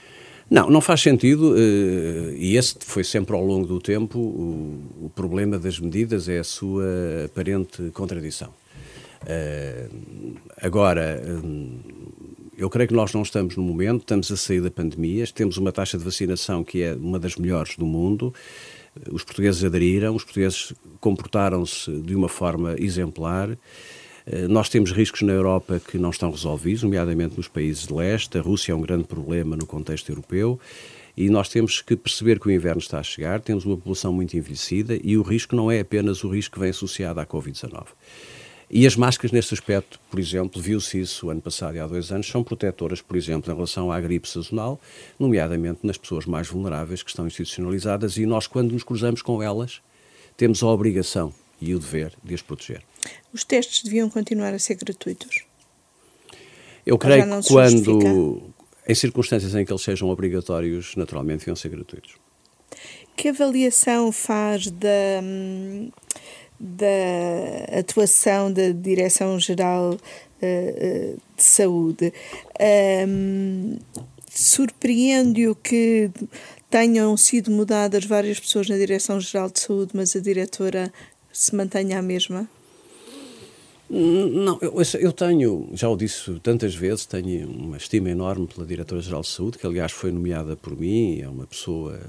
Não, 0.51 0.71
não 0.71 0.81
faz 0.81 1.01
sentido, 1.01 1.57
e 1.59 2.57
esse 2.57 2.77
foi 2.79 3.03
sempre 3.03 3.35
ao 3.35 3.45
longo 3.45 3.67
do 3.67 3.81
tempo 3.81 4.17
o, 4.17 5.11
problema 5.13 5.59
das 5.59 5.81
medidas, 5.81 6.29
é 6.29 6.39
a 6.39 6.45
sua 6.45 6.85
aparente 7.25 7.91
contradição. 7.93 8.55
Uh, 9.27 10.37
agora, 10.63 11.21
uh, 11.21 12.47
eu 12.57 12.71
creio 12.71 12.89
que 12.89 12.95
nós 12.95 13.13
não 13.13 13.23
estamos 13.23 13.57
no 13.57 13.63
momento, 13.63 14.03
estamos 14.03 14.31
a 14.31 14.37
sair 14.37 14.61
da 14.61 14.71
pandemia, 14.71 15.27
temos 15.27 15.57
uma 15.57 15.73
taxa 15.73 15.99
de 15.99 16.05
vacinação 16.05 16.63
que 16.63 16.83
é 16.83 16.95
uma 16.95 17.19
das 17.19 17.35
melhores 17.35 17.77
do 17.77 17.85
mundo, 17.85 18.33
os 19.11 19.25
portugueses 19.25 19.65
aderiram, 19.65 20.15
os 20.15 20.23
portugueses 20.23 20.73
comportaram-se 21.01 21.91
de 21.91 22.15
uma 22.15 22.29
forma 22.29 22.77
exemplar. 22.79 23.51
Uh, 23.51 24.49
nós 24.49 24.69
temos 24.69 24.93
riscos 24.93 25.23
na 25.23 25.33
Europa 25.33 25.81
que 25.81 25.99
não 25.99 26.11
estão 26.11 26.31
resolvidos, 26.31 26.85
nomeadamente 26.85 27.37
nos 27.37 27.49
países 27.49 27.85
de 27.85 27.93
leste. 27.93 28.39
A 28.39 28.41
Rússia 28.41 28.71
é 28.71 28.75
um 28.77 28.81
grande 28.81 29.05
problema 29.05 29.57
no 29.57 29.67
contexto 29.67 30.09
europeu 30.09 30.61
e 31.17 31.29
nós 31.29 31.49
temos 31.49 31.81
que 31.81 31.97
perceber 31.97 32.39
que 32.39 32.47
o 32.47 32.51
inverno 32.51 32.81
está 32.81 33.01
a 33.01 33.03
chegar, 33.03 33.41
temos 33.41 33.65
uma 33.65 33.77
população 33.77 34.13
muito 34.13 34.37
envelhecida 34.37 34.97
e 35.03 35.17
o 35.17 35.23
risco 35.23 35.57
não 35.57 35.69
é 35.69 35.81
apenas 35.81 36.23
o 36.23 36.29
risco 36.29 36.55
que 36.55 36.61
vem 36.61 36.71
associado 36.71 37.19
à 37.19 37.27
Covid-19. 37.27 37.87
E 38.69 38.85
as 38.85 38.97
máscaras, 38.97 39.31
nesse 39.31 39.55
aspecto, 39.55 40.01
por 40.11 40.19
exemplo, 40.19 40.61
viu-se 40.61 41.01
isso 41.01 41.31
ano 41.31 41.41
passado 41.41 41.77
e 41.77 41.81
há 41.81 41.87
dois 41.87 42.11
anos, 42.11 42.27
são 42.27 42.43
protetoras, 42.43 43.01
por 43.01 43.17
exemplo, 43.17 43.51
em 43.53 43.55
relação 43.55 43.93
à 43.93 44.01
gripe 44.01 44.29
sazonal, 44.29 44.81
nomeadamente 45.19 45.81
nas 45.85 45.97
pessoas 45.97 46.27
mais 46.27 46.49
vulneráveis 46.49 47.03
que 47.03 47.11
estão 47.11 47.27
institucionalizadas 47.29 48.17
e 48.17 48.27
nós, 48.27 48.49
quando 48.49 48.73
nos 48.73 48.83
cruzamos 48.83 49.23
com 49.23 49.41
elas, 49.41 49.81
temos 50.37 50.63
a 50.65 50.67
obrigação 50.67 51.33
e 51.61 51.75
o 51.75 51.79
dever 51.79 52.13
de 52.25 52.35
as 52.35 52.43
proteger. 52.43 52.83
Os 53.33 53.45
testes 53.45 53.83
deviam 53.85 54.11
continuar 54.11 54.53
a 54.53 54.59
ser 54.59 54.75
gratuitos? 54.75 55.45
Eu 56.85 56.99
creio 56.99 57.25
que 57.25 57.49
quando, 57.49 58.43
em 58.87 58.95
circunstâncias 58.95 59.55
em 59.55 59.65
que 59.65 59.73
eles 59.73 59.83
sejam 59.83 60.09
obrigatórios, 60.09 60.95
naturalmente 60.97 61.41
deviam 61.41 61.57
ser 61.57 61.69
gratuitos. 61.69 62.15
Que 63.17 63.29
avaliação 63.29 64.13
faz 64.13 64.71
da 64.71 65.21
hum, 65.23 65.91
da 66.59 67.79
atuação 67.79 68.53
da 68.53 68.71
Direção-Geral 68.71 69.95
uh, 69.95 71.21
de 71.37 71.43
Saúde. 71.43 72.13
Um, 73.09 73.79
Surpreende-o 74.37 75.55
que 75.55 76.11
tenham 76.69 77.17
sido 77.17 77.51
mudadas 77.51 78.05
várias 78.05 78.39
pessoas 78.39 78.69
na 78.69 78.77
Direção-Geral 78.77 79.49
de 79.49 79.61
Saúde, 79.61 79.93
mas 79.95 80.15
a 80.15 80.21
diretora 80.21 80.93
se 81.33 81.55
mantenha 81.55 81.99
a 81.99 82.03
mesma? 82.03 82.47
Não, 83.89 84.59
eu, 84.61 84.75
eu, 85.01 85.13
tenho, 85.13 85.69
já 85.73 85.89
o 85.89 85.97
disse 85.97 86.41
tantas 86.41 86.75
vezes, 86.75 87.07
tenho 87.07 87.49
uma 87.49 87.77
estima 87.77 88.11
enorme 88.11 88.49
pela 88.49 88.67
Diretora-Geral 88.67 89.21
de 89.21 89.29
Saúde, 89.29 89.59
que 89.59 89.67
aliás 89.67 89.93
foi 89.93 90.11
nomeada 90.11 90.57
por 90.57 90.77
mim, 90.77 91.21
é 91.21 91.29
uma 91.29 91.47
pessoa, 91.47 92.01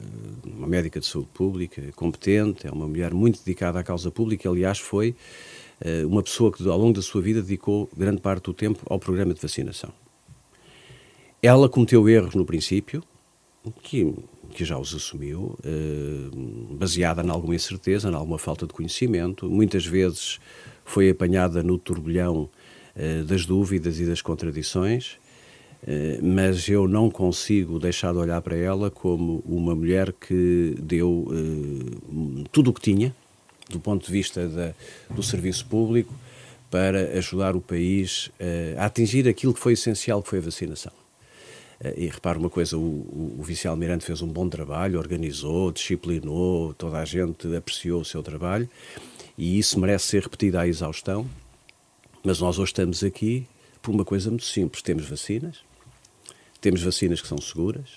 uma 0.44 0.68
médica 0.68 1.00
de 1.00 1.06
saúde 1.06 1.30
pública, 1.36 1.84
competente, 1.96 2.66
é 2.66 2.72
uma 2.72 2.88
mulher 2.88 3.14
muito 3.14 3.38
dedicada 3.44 3.80
à 3.80 3.84
causa 3.84 4.10
pública, 4.10 4.50
aliás 4.50 4.80
foi 4.80 5.16
uh, 5.86 6.08
uma 6.08 6.24
pessoa 6.24 6.52
que 6.52 6.68
ao 6.68 6.78
longo 6.80 6.94
da 6.94 7.02
sua 7.04 7.22
vida 7.22 7.44
dedicou 7.44 7.88
grande 7.96 8.22
parte 8.22 8.46
do 8.46 8.56
tempo 8.56 8.80
ao 8.90 8.98
programa 8.98 9.36
de 9.36 9.40
vacinação. 9.40 9.92
Ela 11.44 11.70
cometeu 11.70 12.10
erros 12.10 12.34
no 12.34 12.44
princípio, 12.44 13.04
que, 13.84 14.16
que 14.58 14.66
já 14.66 14.76
os 14.76 14.96
assumiu, 14.96 15.56
uh, 15.64 16.74
baseada 16.74 17.22
em 17.22 17.30
alguma 17.30 17.54
incerteza, 17.54 18.10
em 18.10 18.16
alguma 18.16 18.40
falta 18.40 18.66
de 18.66 18.74
conhecimento, 18.74 19.48
muitas 19.48 19.86
vezes 19.86 20.40
foi 20.84 21.12
apanhada 21.12 21.62
no 21.62 21.78
turbilhão 21.78 22.50
uh, 22.96 23.24
das 23.26 23.46
dúvidas 23.46 24.00
e 24.00 24.06
das 24.06 24.20
contradições, 24.20 25.20
uh, 25.84 26.26
mas 26.26 26.68
eu 26.68 26.88
não 26.88 27.08
consigo 27.12 27.78
deixar 27.78 28.12
de 28.14 28.18
olhar 28.18 28.42
para 28.42 28.58
ela 28.58 28.90
como 28.90 29.44
uma 29.46 29.76
mulher 29.76 30.12
que 30.12 30.76
deu 30.80 31.28
tudo 32.52 32.72
o 32.72 32.74
que 32.74 32.82
tinha, 32.82 33.16
do 33.70 33.80
ponto 33.80 34.08
de 34.08 34.12
vista 34.12 34.48
da, 34.48 34.74
do 35.12 35.22
serviço 35.22 35.68
público, 35.68 36.12
para 36.72 37.16
ajudar 37.20 37.56
o 37.56 37.62
país 37.62 38.32
a 38.76 38.86
atingir 38.86 39.30
aquilo 39.30 39.54
que 39.54 39.60
foi 39.60 39.74
essencial, 39.74 40.24
que 40.24 40.30
foi 40.30 40.40
a 40.40 40.42
vacinação. 40.42 41.07
E 41.96 42.08
repara 42.08 42.40
uma 42.40 42.50
coisa, 42.50 42.76
o, 42.76 42.82
o, 42.82 43.36
o 43.40 43.44
vice-almirante 43.44 44.04
fez 44.04 44.22
um 44.22 44.28
bom 44.28 44.50
trabalho, 44.50 44.98
organizou, 44.98 45.72
disciplinou, 45.72 46.74
toda 46.74 46.98
a 46.98 47.06
gente 47.06 47.56
apreciou 47.56 48.02
o 48.02 48.06
seu 48.06 48.24
trabalho 48.24 48.68
e 49.38 49.60
isso 49.60 49.80
merece 49.80 50.08
ser 50.08 50.24
repetido 50.24 50.58
à 50.58 50.68
exaustão. 50.68 51.30
Mas 52.24 52.40
nós 52.40 52.58
hoje 52.58 52.72
estamos 52.72 53.04
aqui 53.04 53.48
por 53.82 53.94
uma 53.94 54.04
coisa 54.04 54.30
muito 54.30 54.46
simples: 54.46 54.82
temos 54.82 55.08
vacinas, 55.08 55.60
temos 56.60 56.82
vacinas 56.82 57.22
que 57.22 57.28
são 57.28 57.40
seguras 57.40 57.90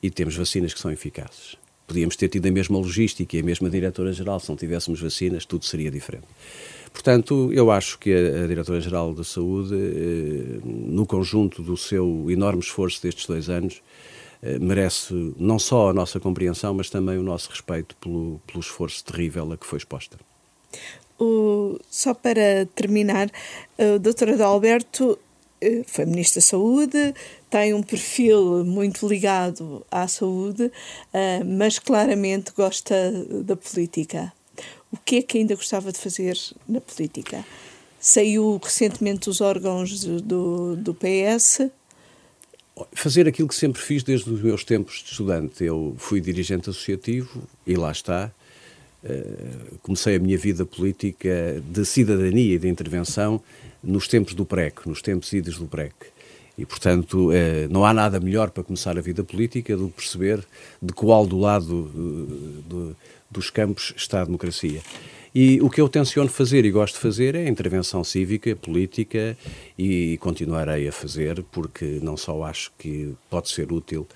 e 0.00 0.10
temos 0.10 0.36
vacinas 0.36 0.72
que 0.72 0.80
são 0.80 0.90
eficazes. 0.90 1.56
Podíamos 1.86 2.14
ter 2.14 2.28
tido 2.28 2.46
a 2.46 2.50
mesma 2.50 2.78
logística 2.78 3.36
e 3.36 3.40
a 3.40 3.42
mesma 3.42 3.68
diretora-geral, 3.68 4.38
se 4.38 4.48
não 4.48 4.56
tivéssemos 4.56 5.00
vacinas, 5.00 5.44
tudo 5.44 5.64
seria 5.64 5.90
diferente. 5.90 6.26
Portanto, 6.92 7.50
eu 7.52 7.70
acho 7.70 7.98
que 7.98 8.12
a, 8.12 8.44
a 8.44 8.46
Diretora-Geral 8.46 9.14
da 9.14 9.24
Saúde, 9.24 9.74
eh, 9.74 10.60
no 10.64 11.06
conjunto 11.06 11.62
do 11.62 11.76
seu 11.76 12.30
enorme 12.30 12.60
esforço 12.60 13.02
destes 13.02 13.26
dois 13.26 13.48
anos, 13.48 13.82
eh, 14.42 14.58
merece 14.58 15.34
não 15.38 15.58
só 15.58 15.90
a 15.90 15.92
nossa 15.94 16.20
compreensão, 16.20 16.74
mas 16.74 16.90
também 16.90 17.16
o 17.16 17.22
nosso 17.22 17.48
respeito 17.48 17.96
pelo, 17.96 18.40
pelo 18.46 18.60
esforço 18.60 19.04
terrível 19.04 19.50
a 19.52 19.56
que 19.56 19.66
foi 19.66 19.78
exposta. 19.78 20.18
O, 21.18 21.78
só 21.90 22.12
para 22.12 22.66
terminar, 22.74 23.30
o 23.78 23.98
Dr. 23.98 24.30
Adalberto 24.34 25.18
eh, 25.62 25.82
foi 25.86 26.04
Ministro 26.04 26.40
da 26.40 26.46
Saúde, 26.46 27.14
tem 27.48 27.72
um 27.72 27.82
perfil 27.82 28.64
muito 28.64 29.06
ligado 29.06 29.86
à 29.90 30.08
saúde, 30.08 30.72
eh, 31.12 31.44
mas 31.44 31.78
claramente 31.78 32.52
gosta 32.52 32.94
da 33.44 33.56
política. 33.56 34.32
O 34.92 34.96
que 34.98 35.16
é 35.16 35.22
que 35.22 35.38
ainda 35.38 35.56
gostava 35.56 35.90
de 35.90 35.98
fazer 35.98 36.38
na 36.68 36.80
política? 36.80 37.44
Saiu 37.98 38.60
recentemente 38.62 39.26
dos 39.26 39.40
órgãos 39.40 40.04
do, 40.04 40.76
do 40.76 40.94
PS. 40.94 41.70
Fazer 42.92 43.26
aquilo 43.26 43.48
que 43.48 43.54
sempre 43.54 43.80
fiz 43.80 44.02
desde 44.02 44.30
os 44.30 44.42
meus 44.42 44.64
tempos 44.64 45.02
de 45.02 45.10
estudante. 45.10 45.64
Eu 45.64 45.94
fui 45.98 46.20
dirigente 46.20 46.68
associativo 46.68 47.42
e 47.66 47.74
lá 47.74 47.90
está 47.90 48.30
eh, 49.04 49.78
comecei 49.82 50.16
a 50.16 50.18
minha 50.18 50.38
vida 50.38 50.64
política 50.64 51.62
de 51.66 51.84
cidadania 51.84 52.54
e 52.54 52.58
de 52.58 52.68
intervenção 52.68 53.40
nos 53.82 54.06
tempos 54.06 54.32
do 54.32 54.44
PREC, 54.44 54.88
nos 54.88 55.02
tempos 55.02 55.32
idos 55.32 55.58
do 55.58 55.66
PREC. 55.66 55.92
E, 56.56 56.64
portanto, 56.64 57.32
eh, 57.32 57.66
não 57.68 57.84
há 57.84 57.92
nada 57.92 58.20
melhor 58.20 58.50
para 58.50 58.62
começar 58.62 58.96
a 58.96 59.00
vida 59.00 59.24
política 59.24 59.76
do 59.76 59.88
que 59.88 59.94
perceber 59.94 60.44
de 60.80 60.92
qual 60.92 61.26
do 61.26 61.38
lado 61.38 61.90
eh, 62.70 62.94
dos 63.32 63.50
campos 63.50 63.92
está 63.96 64.20
a 64.20 64.24
democracia. 64.24 64.80
E 65.34 65.62
o 65.62 65.70
que 65.70 65.80
eu 65.80 65.88
tenciono 65.88 66.28
fazer 66.28 66.66
e 66.66 66.70
gosto 66.70 66.96
de 66.96 67.00
fazer 67.00 67.34
é 67.34 67.48
intervenção 67.48 68.04
cívica, 68.04 68.54
política 68.54 69.36
e 69.78 70.18
continuarei 70.18 70.86
a 70.86 70.92
fazer 70.92 71.42
porque 71.50 72.00
não 72.02 72.18
só 72.18 72.44
acho 72.44 72.70
que 72.78 73.14
pode 73.30 73.48
ser 73.48 73.72
útil 73.72 74.06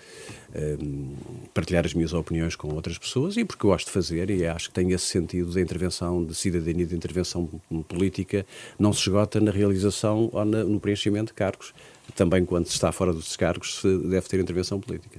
um, 0.54 1.14
partilhar 1.54 1.86
as 1.86 1.94
minhas 1.94 2.12
opiniões 2.12 2.54
com 2.54 2.68
outras 2.74 2.98
pessoas 2.98 3.38
e 3.38 3.46
porque 3.46 3.66
gosto 3.66 3.86
de 3.86 3.92
fazer 3.92 4.28
e 4.28 4.46
acho 4.46 4.68
que 4.68 4.74
tem 4.74 4.92
esse 4.92 5.06
sentido 5.06 5.50
da 5.54 5.60
intervenção 5.60 6.22
de 6.22 6.34
cidadania, 6.34 6.84
de 6.84 6.94
intervenção 6.94 7.48
política, 7.88 8.44
não 8.78 8.92
se 8.92 9.00
esgota 9.00 9.40
na 9.40 9.50
realização 9.50 10.28
ou 10.30 10.44
na, 10.44 10.64
no 10.64 10.78
preenchimento 10.78 11.28
de 11.28 11.34
cargos. 11.34 11.72
Também 12.14 12.44
quando 12.44 12.66
se 12.66 12.72
está 12.72 12.92
fora 12.92 13.14
dos 13.14 13.36
cargos 13.36 13.80
se 13.80 13.98
deve 14.00 14.28
ter 14.28 14.38
intervenção 14.38 14.78
política. 14.78 15.18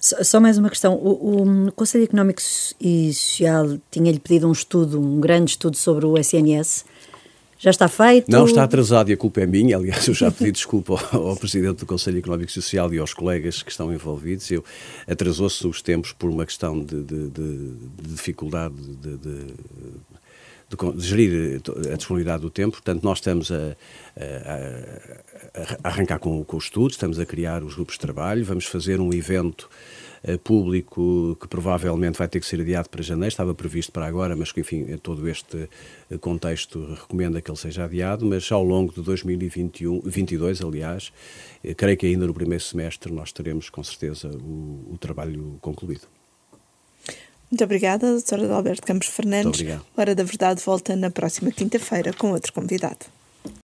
Só 0.00 0.38
mais 0.40 0.58
uma 0.58 0.68
questão. 0.68 0.94
O, 0.94 1.42
o 1.68 1.72
Conselho 1.72 2.04
Económico 2.04 2.40
e 2.80 3.12
Social 3.12 3.78
tinha-lhe 3.90 4.18
pedido 4.18 4.48
um 4.48 4.52
estudo, 4.52 5.00
um 5.00 5.20
grande 5.20 5.52
estudo 5.52 5.76
sobre 5.76 6.06
o 6.06 6.16
SNS. 6.18 6.84
Já 7.58 7.70
está 7.70 7.88
feito? 7.88 8.30
Não, 8.30 8.44
está 8.44 8.64
atrasado 8.64 9.10
e 9.10 9.14
a 9.14 9.16
culpa 9.16 9.40
é 9.40 9.46
minha. 9.46 9.76
Aliás, 9.76 10.06
eu 10.06 10.14
já 10.14 10.30
pedi 10.30 10.52
desculpa 10.52 11.00
ao, 11.10 11.28
ao, 11.28 11.36
Presidente 11.36 11.78
do 11.78 11.86
Conselho 11.86 12.18
Económico 12.18 12.50
e 12.50 12.52
Social 12.52 12.92
e 12.92 12.98
aos 12.98 13.14
colegas 13.14 13.62
que 13.62 13.70
estão 13.70 13.92
envolvidos. 13.92 14.50
Eu 14.50 14.62
Atrasou-se 15.06 15.66
os 15.66 15.80
tempos 15.80 16.12
por 16.12 16.28
uma 16.28 16.44
questão 16.44 16.78
de, 16.78 17.02
de, 17.02 17.28
de, 17.30 17.56
de 18.02 18.08
dificuldade 18.08 18.74
de, 18.74 19.16
de, 20.68 20.76
de, 20.96 21.06
gerir 21.06 21.62
a 21.92 21.96
disponibilidade 21.96 22.42
do 22.42 22.50
tempo. 22.50 22.72
Portanto, 22.72 23.02
nós 23.04 23.18
estamos 23.18 23.50
a, 23.52 23.76
a, 24.16 25.78
a 25.84 25.88
arrancar 25.88 26.18
com, 26.18 26.44
com 26.44 26.56
os 26.56 26.64
estudos, 26.64 26.94
estamos 26.94 27.18
a 27.18 27.26
criar 27.26 27.62
os 27.62 27.74
grupos 27.74 27.94
de 27.94 28.00
trabalho, 28.00 28.44
vamos 28.44 28.64
fazer 28.66 29.00
um 29.00 29.12
evento 29.12 29.68
uh, 30.24 30.38
público 30.38 31.36
que 31.40 31.46
provavelmente 31.46 32.18
vai 32.18 32.26
ter 32.26 32.40
que 32.40 32.46
ser 32.46 32.60
adiado 32.60 32.88
para 32.88 33.02
janeiro, 33.02 33.28
estava 33.28 33.54
previsto 33.54 33.92
para 33.92 34.06
agora, 34.06 34.34
mas 34.34 34.50
que, 34.50 34.60
enfim, 34.60 34.84
todo 34.98 35.28
este 35.28 35.68
contexto 36.20 36.94
recomenda 36.94 37.40
que 37.40 37.50
ele 37.50 37.58
seja 37.58 37.84
adiado, 37.84 38.26
mas 38.26 38.50
ao 38.50 38.64
longo 38.64 38.92
de 38.92 39.02
2021, 39.02 40.00
22, 40.04 40.62
aliás, 40.62 41.12
eh, 41.62 41.74
creio 41.74 41.96
que 41.96 42.06
ainda 42.06 42.26
no 42.26 42.34
primeiro 42.34 42.62
semestre 42.62 43.12
nós 43.12 43.32
teremos 43.32 43.70
com 43.70 43.82
certeza 43.84 44.28
o, 44.28 44.94
o 44.94 44.98
trabalho 44.98 45.58
concluído. 45.60 46.15
Muito 47.50 47.62
obrigada, 47.62 48.10
doutora 48.10 48.54
Alberto 48.54 48.86
Campos 48.86 49.08
Fernandes. 49.08 49.64
Hora 49.96 50.14
da 50.14 50.24
Verdade 50.24 50.62
volta 50.64 50.96
na 50.96 51.10
próxima 51.10 51.50
quinta-feira 51.50 52.12
com 52.12 52.32
outro 52.32 52.52
convidado. 52.52 53.06